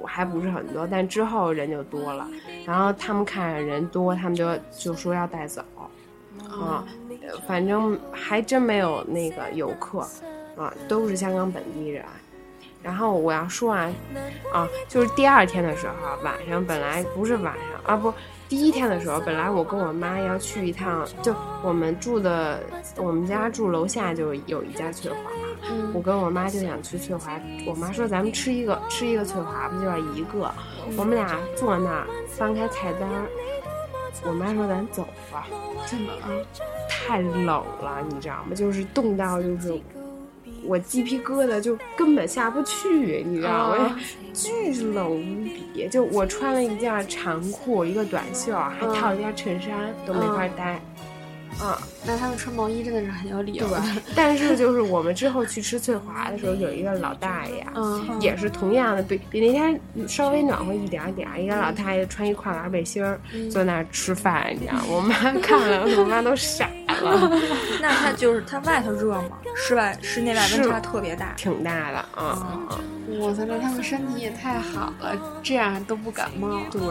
[0.06, 2.28] 还不是很多，但之后人就多了。
[2.66, 5.64] 然后他们看人多，他们就就说要带走，
[6.49, 6.84] 啊，
[7.47, 9.99] 反正还真没有那个游客，
[10.58, 12.03] 啊，都是香港本地人。
[12.82, 13.91] 然后我要说啊，
[14.53, 18.14] 啊，就是第二天的时候，晚上本来不是晚上啊，不，
[18.47, 21.34] 第一天的时候，本来我跟我妈要去一趟，就
[21.64, 22.62] 我们住的，
[22.97, 25.18] 我们家住楼下就有一家翠华。
[25.93, 30.51] 我跟我妈就想吃翠华，我妈说咱们吃一个吃一个翠华不就要一个？
[30.97, 33.09] 我们俩坐那儿翻开菜单，
[34.26, 35.47] 我妈说咱走吧。
[35.86, 36.45] 怎么了？
[36.89, 38.55] 太冷了，你知道吗？
[38.55, 39.80] 就是冻到就是
[40.63, 43.95] 我鸡皮疙瘩就根本下不去，你知道吗？
[44.34, 50.76] 巨冷无比，就我穿了一件长裤，一个短袖，还套了件衬衫，都没法待。
[50.76, 51.05] 嗯，
[52.06, 53.68] 那他们穿毛衣真的是很有理由。
[53.68, 53.78] 对，
[54.16, 61.28] 但是就是我们之后去吃翠华的时候，有一个老大爷，嗯，也是同样的，比比那天稍微暖和一点点。
[61.38, 63.20] 一个老大爷穿一跨栏背心儿，
[63.51, 64.84] 坐那儿吃饭，你知道吗？
[64.89, 67.32] 我妈看了，我妈都傻了。
[67.82, 69.38] 那他就是他外头热吗？
[69.56, 72.68] 室外室内外温差特别大，挺大的啊。
[73.20, 76.62] 哇塞，那他们身体也太好了，这样都不感冒。
[76.72, 76.82] 对，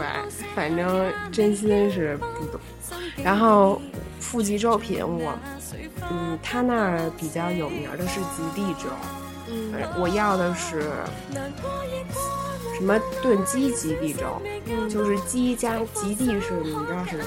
[0.55, 2.59] 反正真心是不懂。
[3.23, 3.81] 然后。
[4.17, 5.37] 富集粥品，我，
[6.09, 8.89] 嗯，他那儿比较有名的是极地粥，
[9.47, 10.89] 嗯，我要的是
[12.75, 17.23] 什么炖鸡极地粥，嗯，就是鸡加极地是，你知道是哪？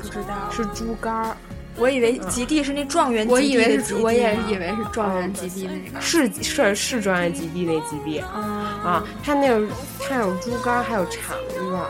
[0.00, 1.36] 不知道，是猪肝儿。
[1.76, 9.66] 我以为极地是那状元，我以为是，我也以为是状元极地那个，是是是状元极地那极地啊，他那个
[9.98, 11.88] 他有猪肝，还有肠子，啊，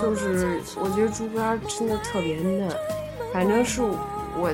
[0.00, 2.68] 就是我觉得猪肝真的特别嫩。
[3.32, 4.52] 反正是我，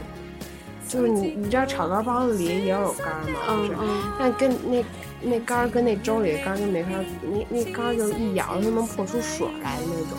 [0.89, 3.41] 就是你，你知道炒肝包子里也有肝吗？
[3.49, 3.75] 嗯是，
[4.19, 4.85] 但跟那
[5.21, 6.91] 那肝跟那粥里的肝就没法，
[7.23, 10.17] 那那肝就一咬就能破出水来的那种。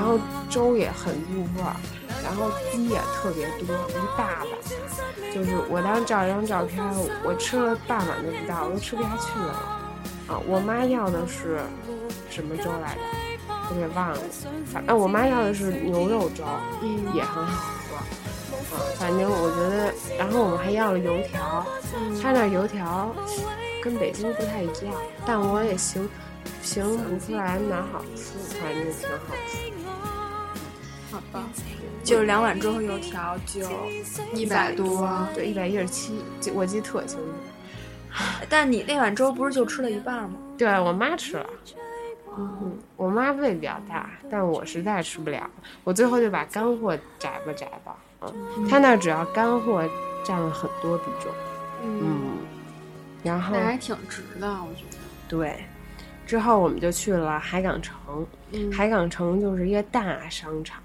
[0.00, 1.76] 然后粥也很入味儿，
[2.24, 4.46] 然后鸡也特别多，一大碗。
[5.34, 6.82] 就是我当时照一张照片，
[7.22, 9.52] 我吃了半碗都不到，我都吃不下去了。
[10.26, 11.60] 啊，我妈要的是
[12.30, 13.00] 什么粥来着？
[13.68, 14.18] 我给忘了，
[14.72, 16.44] 反正我妈要的是牛肉粥，
[17.12, 21.66] 也很好喝，啊，反正我觉得，然后我们还要了油条，
[22.22, 23.14] 他那油条
[23.82, 24.94] 跟北京不太一样，
[25.26, 26.08] 但我也形
[26.62, 29.58] 形容不出来哪好吃，反正挺好吃。
[31.10, 31.44] 好吧，
[32.04, 33.60] 就两碗粥和油条就
[34.32, 36.22] 一百多，对，一百一十七，
[36.54, 37.24] 我记得特清楚。
[38.48, 40.36] 但你那碗粥不是就吃了一半吗？
[40.56, 41.46] 对我妈吃了。
[42.38, 45.50] 嗯，我妈胃比较大，但我实在吃不了，
[45.82, 47.96] 我最后就把干货摘吧摘吧。
[48.22, 49.82] 嗯，他那只要干货
[50.24, 51.32] 占了很多比重。
[51.82, 52.38] 嗯，
[53.24, 54.98] 然后那还挺值的，我觉得。
[55.28, 55.64] 对，
[56.26, 57.96] 之后我们就去了海港城。
[58.72, 60.82] 海港城就是一个大商场，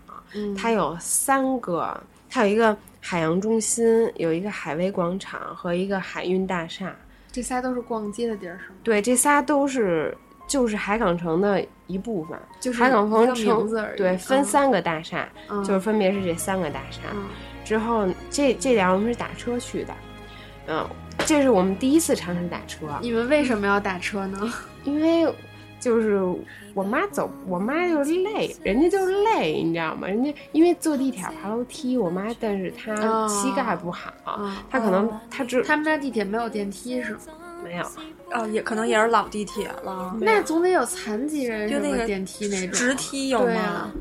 [0.56, 6.96] 它有三个，它有一个海洋中心，有一个海威广场和一个海运大厦。
[7.32, 8.76] 这仨都是逛街的地儿，是吗？
[8.84, 10.16] 对，这仨都是。
[10.48, 13.68] 就是海港城的一部分，就是海港城城
[13.98, 15.28] 对，分三个大厦，
[15.64, 17.02] 就是分别是这三个大厦。
[17.64, 19.94] 之后这这点我们是打车去的，
[20.68, 20.88] 嗯，
[21.26, 22.86] 这是我们第一次尝试打车。
[23.02, 24.54] 你们为什么要打车呢？
[24.86, 25.28] 因为
[25.86, 26.20] 就是
[26.74, 30.08] 我妈走，我妈就是累，人家就是累，你知道吗？
[30.08, 34.12] 人家因为坐地铁爬楼梯，我妈但是她膝盖不好，
[34.68, 37.20] 她可能她只他们家地铁没有电梯是吗？
[37.64, 37.86] 没有，
[38.32, 40.18] 哦，也可能也是老地铁了。
[40.20, 43.92] 那总得有残疾人就那个电梯那种直梯有吗？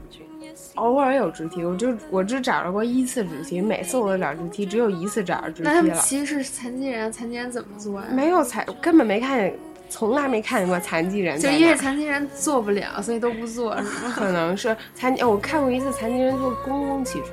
[0.77, 5.75] 偶尔有直梯，我就我只找着过一次直梯，每次我都找直梯，只有一次找着直梯了。
[5.75, 8.07] 那他们其实是残疾人，残疾人怎么坐呀？
[8.11, 9.55] 没有残，根本没看见，
[9.89, 11.39] 从来没看见过残疾人。
[11.39, 14.13] 就因为残疾人坐不了，所以都不坐，是吗？
[14.15, 17.29] 可能是残疾，我看过一次残疾人坐公共汽车。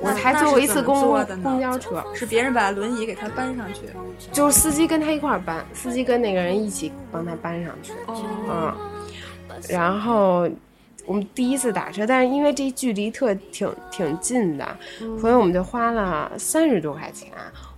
[0.00, 3.80] 我还坐过一次公公交车，是别人把轮椅给他搬上去，
[4.32, 7.92] 就是司机跟他一块儿搬，司机跟那个人一起帮他搬上去。
[8.48, 8.74] 嗯，
[9.68, 10.48] 然后
[11.06, 14.76] 我们第一次打车，但是因为这距离特挺挺近的，
[15.20, 17.28] 所以我们就花了三十多块钱。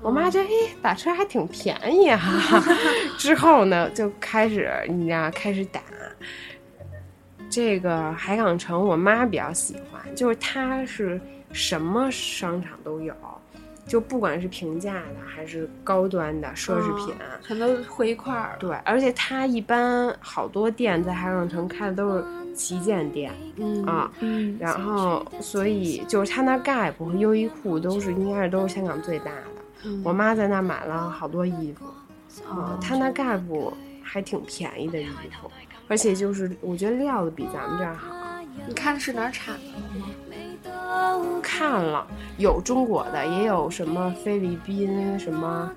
[0.00, 0.50] 我妈觉得，哎，
[0.80, 2.62] 打车还挺便宜哈。
[3.18, 5.80] 之后呢，就开始你知道开始打，
[7.50, 11.20] 这个海港城，我妈比较喜欢，就是它是
[11.52, 13.14] 什么商场都有，
[13.86, 18.56] 就不管是平价的还是高端的奢侈品，全都汇一块儿。
[18.60, 22.24] 对，而且它一般好多店在海港城开的都是
[22.56, 29.42] 旗舰店，嗯啊，嗯，然后所以就是他那 Gap 和优衣库都是应该是都是香港最大的。
[29.84, 31.84] 嗯我妈在那买了好多衣服，
[32.48, 35.06] 啊哦，它那 Gap 还挺便宜的衣
[35.40, 35.50] 服，
[35.86, 38.16] 而且就是我觉得料子比咱们这儿好。
[38.66, 40.08] 你看是哪儿产的吗？
[41.42, 42.04] 看了，
[42.38, 45.70] 有中国的，也有什么菲律宾什么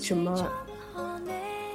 [0.00, 0.34] 什么。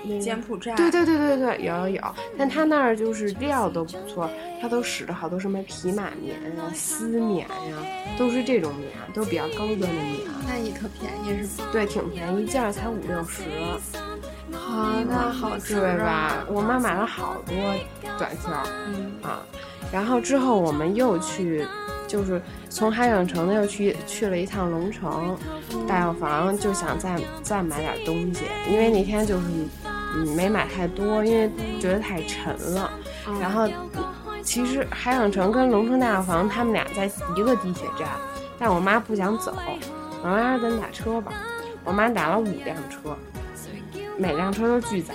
[0.03, 2.01] 那个柬埔寨，对对对对对，有有有，
[2.37, 4.29] 但他那儿就是料都不错，
[4.61, 7.77] 他都使的好多什么匹马棉啊、丝棉呀、
[8.17, 10.19] 都是这种棉，都是比较高端的棉。
[10.47, 11.69] 那也特便宜是吧？
[11.71, 13.43] 对，挺便宜，一件儿才五六十，
[14.51, 16.45] 好，那好值对啊吧？
[16.49, 17.55] 我妈买了好多
[18.17, 18.49] 短袖
[18.87, 19.11] 嗯。
[19.21, 19.43] 啊，
[19.91, 21.65] 然后之后我们又去，
[22.07, 25.37] 就是从海港城又去去了一趟龙城
[25.87, 29.43] 大药房，就想再再买点东西，因为那天就是
[30.13, 31.49] 嗯没买太多，因为
[31.79, 32.91] 觉得太沉了。
[33.27, 33.69] 嗯然后
[34.43, 37.05] 其实海港城跟龙城大药房他们俩在
[37.35, 38.07] 一个地铁站，
[38.57, 39.53] 但我妈不想走，
[40.23, 41.31] 我妈说咱打车吧，
[41.83, 43.15] 我妈打了五辆车，
[44.17, 45.13] 每辆车都巨载。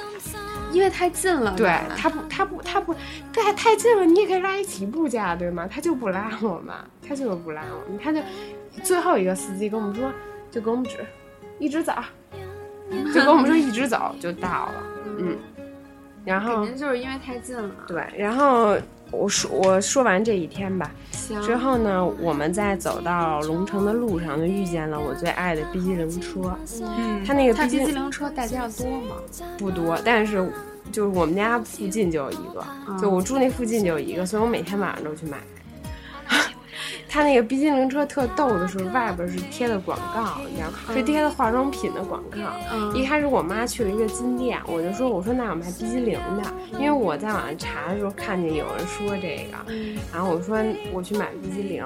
[0.72, 2.94] 因为太近了，对吧他不，他不，他不，
[3.32, 5.66] 太太近了，你也可以拉一起步价，对吗？
[5.66, 6.74] 他就不拉我们，
[7.06, 8.20] 他就是不拉我们，他就
[8.82, 10.12] 最后一个司机跟我们说，
[10.50, 10.98] 就给我们指，
[11.58, 11.92] 一直走，
[13.12, 14.82] 就跟我们说一直走就到了，
[15.18, 15.36] 嗯，
[16.24, 17.70] 然后肯定就是因为太近了。
[17.86, 18.76] 对，然后
[19.10, 29.16] 我说我说完这一天吧，行，之后呢，我们在走到龙城的路上，就遇见了我最爱的冰激凌车，嗯，他那个它冰激凌车大街上多吗？
[29.58, 30.48] 不多，但是
[30.92, 32.98] 就是我们家附近就有一个，嗯。
[32.98, 35.38] 就我住那附近就有一个，所以我每天晚上都去买。
[37.16, 40.76] 他那个冰激凌车特逗的是，外边是贴的广告，你知道吗？
[40.92, 42.40] 是贴的化妆品的广告。
[42.70, 46.42] 嗯一开始我妈去了一个金店，我就说我说那有卖冰激凌的，
[46.78, 50.58] 因为我在网上查的时候看见有人说这个，嗯然后我说
[50.92, 51.82] 我去买冰激凌。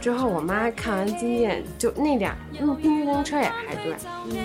[0.00, 3.94] 之后我妈看完金店，就那点那冰激凌车也排队。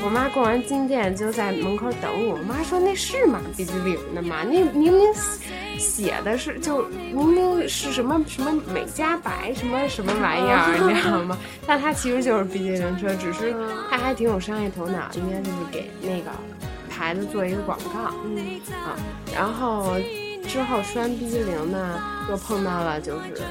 [0.05, 2.35] 我妈逛完金店就在门口等我。
[2.35, 4.43] 我妈说那是买冰激凌的吗？
[4.43, 5.01] 那明明
[5.77, 11.37] 写的是就明明是什么什么美加白什么什么玩意儿，你知道吗？
[11.65, 13.53] 但它其实就是冰激凌车，只是
[13.89, 16.31] 它还挺有商业头脑，应该就是给那个
[16.89, 18.13] 牌子做一个广告。
[18.25, 18.95] 嗯啊，
[19.33, 19.95] 然后
[20.47, 21.99] 之后吃完冰激凌呢，
[22.29, 23.41] 又碰到了就是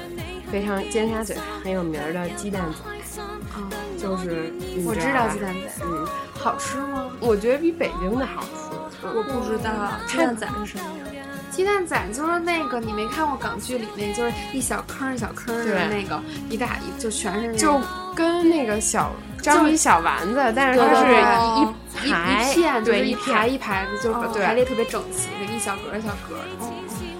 [0.51, 3.21] 非常尖沙咀很有名儿的鸡蛋仔，
[3.53, 7.05] 啊，就是你我知道鸡蛋仔，嗯，好吃吗？
[7.19, 8.69] 我觉得比北京的好吃。
[9.01, 9.71] 我不知道
[10.07, 10.83] 鸡蛋仔是什么
[11.15, 11.23] 呀？
[11.51, 17.81] 鸡蛋仔就是那个你没看过港剧里面，就是一小坑一小坑的那个，一大一就全是那个就
[18.15, 26.43] 跟那个小章鱼小丸子，但是它是一一排一片，对一排一排的，就是排列特别整齐的，一小格一小格的。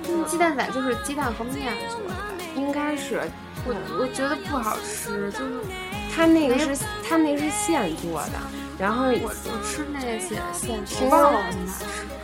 [0.10, 2.16] 嗯，鸡蛋仔就是鸡蛋和面做的吧？
[2.56, 3.22] 应该是
[3.66, 5.60] 我我觉得不好吃，就是
[6.16, 6.78] 它那个是
[7.08, 8.40] 它那是现做的，
[8.80, 12.16] 然后我我吃那些现做的我忘了我在哪吃的。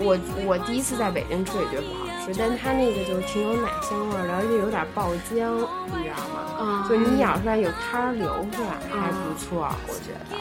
[0.00, 6.56] 我我第一次在北京吃也觉得不好吃，但它那个就是挺有奶香味儿的，而且有点爆浆，你知道吗？
[6.60, 10.40] 嗯，就你咬出来有汤儿流出来，还不错，我觉得。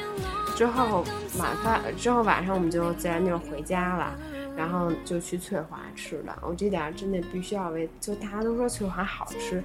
[0.56, 1.06] 之后
[1.38, 4.14] 晚饭之后晚上我们就自然就回家了，
[4.58, 6.38] 然后就去翠华吃了。
[6.42, 9.64] 我这点儿真的必须要为，就大家都说翠华好吃，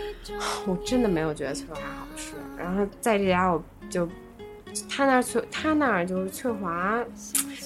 [0.66, 2.32] 我真的没有觉得翠华好吃。
[2.56, 4.08] 然后在这家我就，
[4.88, 7.02] 他那儿翠他那儿就是翠华，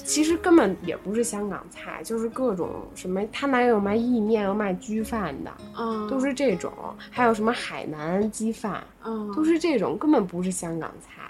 [0.03, 5.51] 其实根本也不是香港菜，就是各种什么，他那儿有卖意面，有卖焗饭的。
[5.77, 6.71] 嗯都是这种，
[7.09, 11.23] 还有什么海南鸡饭，嗯都是这种，根本不是香港菜。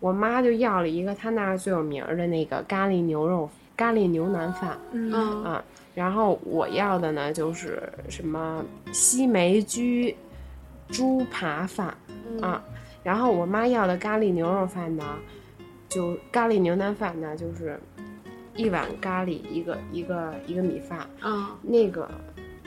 [0.00, 5.64] 我妈就要了一个他那儿最有名儿的那个咖喱牛肉咖喱牛腩饭嗯嗯啊，
[5.94, 10.16] 然后我要的呢就是什么西梅居
[10.88, 11.96] 猪扒饭
[12.40, 12.60] 啊，
[13.02, 15.04] 然后我妈要的咖喱牛肉饭呢，
[15.88, 17.78] 就咖喱牛腩饭呢就是
[18.54, 21.46] 一碗咖喱一个一个一个米饭，嗯。
[21.62, 22.08] 那个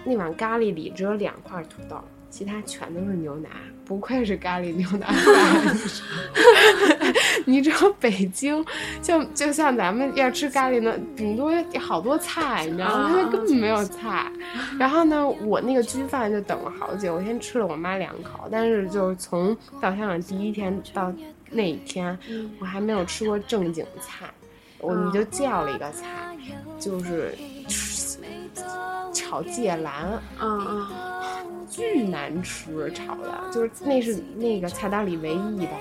[0.04, 3.52] 那碗咖喱里只有两块土豆，其他全都是牛腩，
[3.86, 5.78] 不愧是咖喱牛腩饭。
[7.46, 8.66] 你知道北京，
[9.02, 13.12] 就就像咱们要吃咖喱呢，顶多好多菜，你知道吗？
[13.14, 14.32] 它根本没有菜。
[14.80, 21.14] 然后呢，我那个焗饭就等了好久，我先吃了我妈两口，但是就是从到香港第一天到
[21.52, 22.18] 那一天，
[22.60, 24.26] 我还没有吃过正经菜。
[24.80, 26.36] 我们就叫了一个菜，
[26.80, 27.34] 就是
[29.14, 35.72] 炒芥兰，嗯嗯，巨难吃，炒的就是那是那个菜单里唯一一道，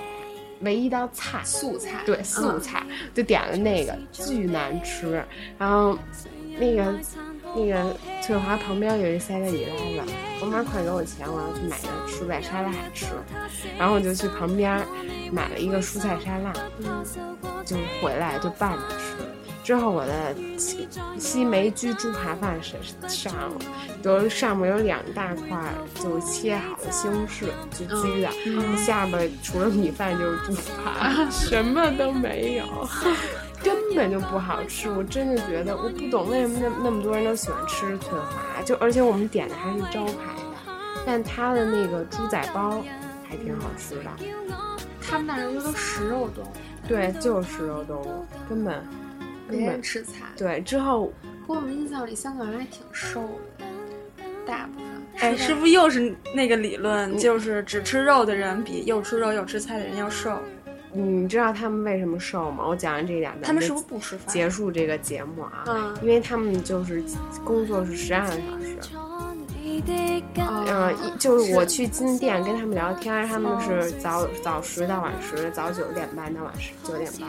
[0.60, 2.82] 唯一一道菜，素菜，对，素菜，
[3.12, 5.24] 就点了那个，巨难吃。
[5.58, 5.98] 然后
[6.58, 6.94] 那个
[7.56, 10.02] 那个翠华旁边有一 Seven Eleven，
[10.40, 13.06] 我妈快给我钱，我要去买个蔬菜沙拉吃。
[13.76, 14.80] 然后我就去旁边
[15.32, 16.52] 买了一个蔬菜沙拉，
[17.64, 19.16] 就回来就拌着吃。
[19.64, 20.86] 之后我的西
[21.18, 22.76] 西梅居猪扒饭是
[23.08, 23.56] 上了，
[24.02, 25.58] 有上面有两大块
[25.94, 30.52] 就切好的西红柿，就焗的，下边除了米饭就是猪
[30.84, 32.66] 扒， 什么都没有，
[33.62, 34.90] 根本就不好吃。
[34.90, 40.72] 我真的觉得我不懂为什么那那么多人都喜欢吃翠华，就而且我们点的还是招牌的，
[41.06, 42.84] 但它的那个猪仔包
[43.26, 44.10] 还挺好吃的。
[45.00, 46.48] 他们那人都食肉动物，
[46.86, 48.84] 对，就是食肉动物，根本。
[49.48, 50.60] 没人吃菜，对。
[50.62, 51.12] 之后，
[51.46, 53.22] 我们印象里香港人还挺瘦
[53.58, 53.64] 的，
[54.46, 54.88] 大部分。
[55.18, 57.16] 哎，是不是又是那个理论？
[57.18, 60.38] 就是只吃肉的人比又吃肉又吃菜的人要瘦。
[60.92, 62.64] 你知道他们为什么瘦吗？
[62.66, 64.32] 我讲完这一点，他们是不是不吃饭？
[64.32, 67.02] 结束这个节目啊，嗯，因为他们就是
[67.44, 68.76] 工作是十二个小时。
[70.36, 77.28] 嗯，就是我去金店跟他们聊天，他们是早早十到晚十，早九点半到晚十九点半。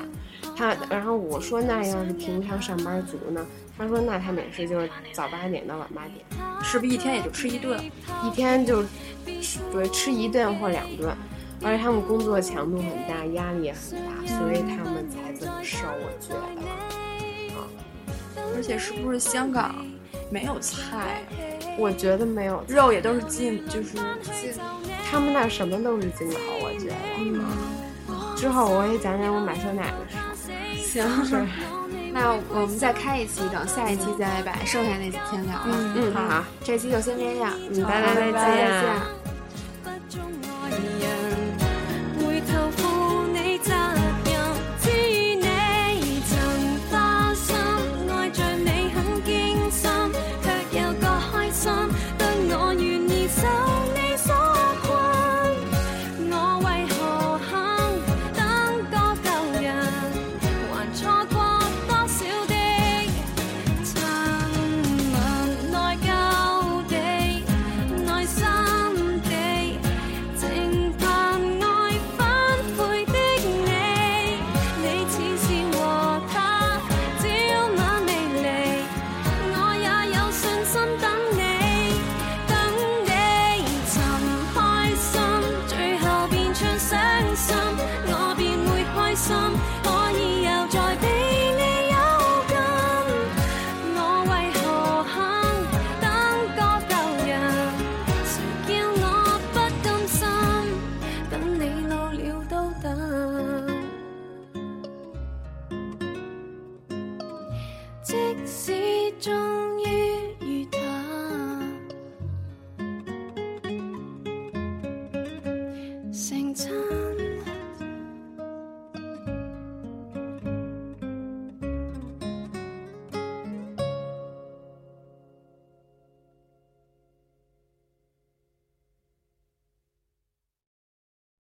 [0.55, 3.45] 他，然后我说那要是平常上班族呢？
[3.77, 6.25] 他说那他们也是就是早八点到晚八点，
[6.63, 7.77] 是不是一天也就吃一顿？
[8.23, 8.83] 一天就
[9.71, 11.13] 对吃一顿或两顿，
[11.61, 15.85] 而且他们工作强度很大，压力也很大，所以他们才这么瘦。
[15.89, 16.39] 我觉得，
[17.59, 17.67] 啊，
[18.55, 19.85] 而且是不是香港
[20.31, 21.23] 没有菜？
[21.77, 24.53] 我觉得没有，肉也都是进，就是进，
[25.11, 26.95] 他们那什么都是进口，我觉得。
[27.19, 27.43] 嗯，
[28.37, 30.15] 之后我也讲讲我买酸奶的事。
[31.01, 31.45] 行，是，
[32.13, 35.93] 那我们再开一期，等下一期再把剩下那几天聊了。
[35.95, 39.24] 嗯，好，这期就先这样，嗯，拜拜，再见。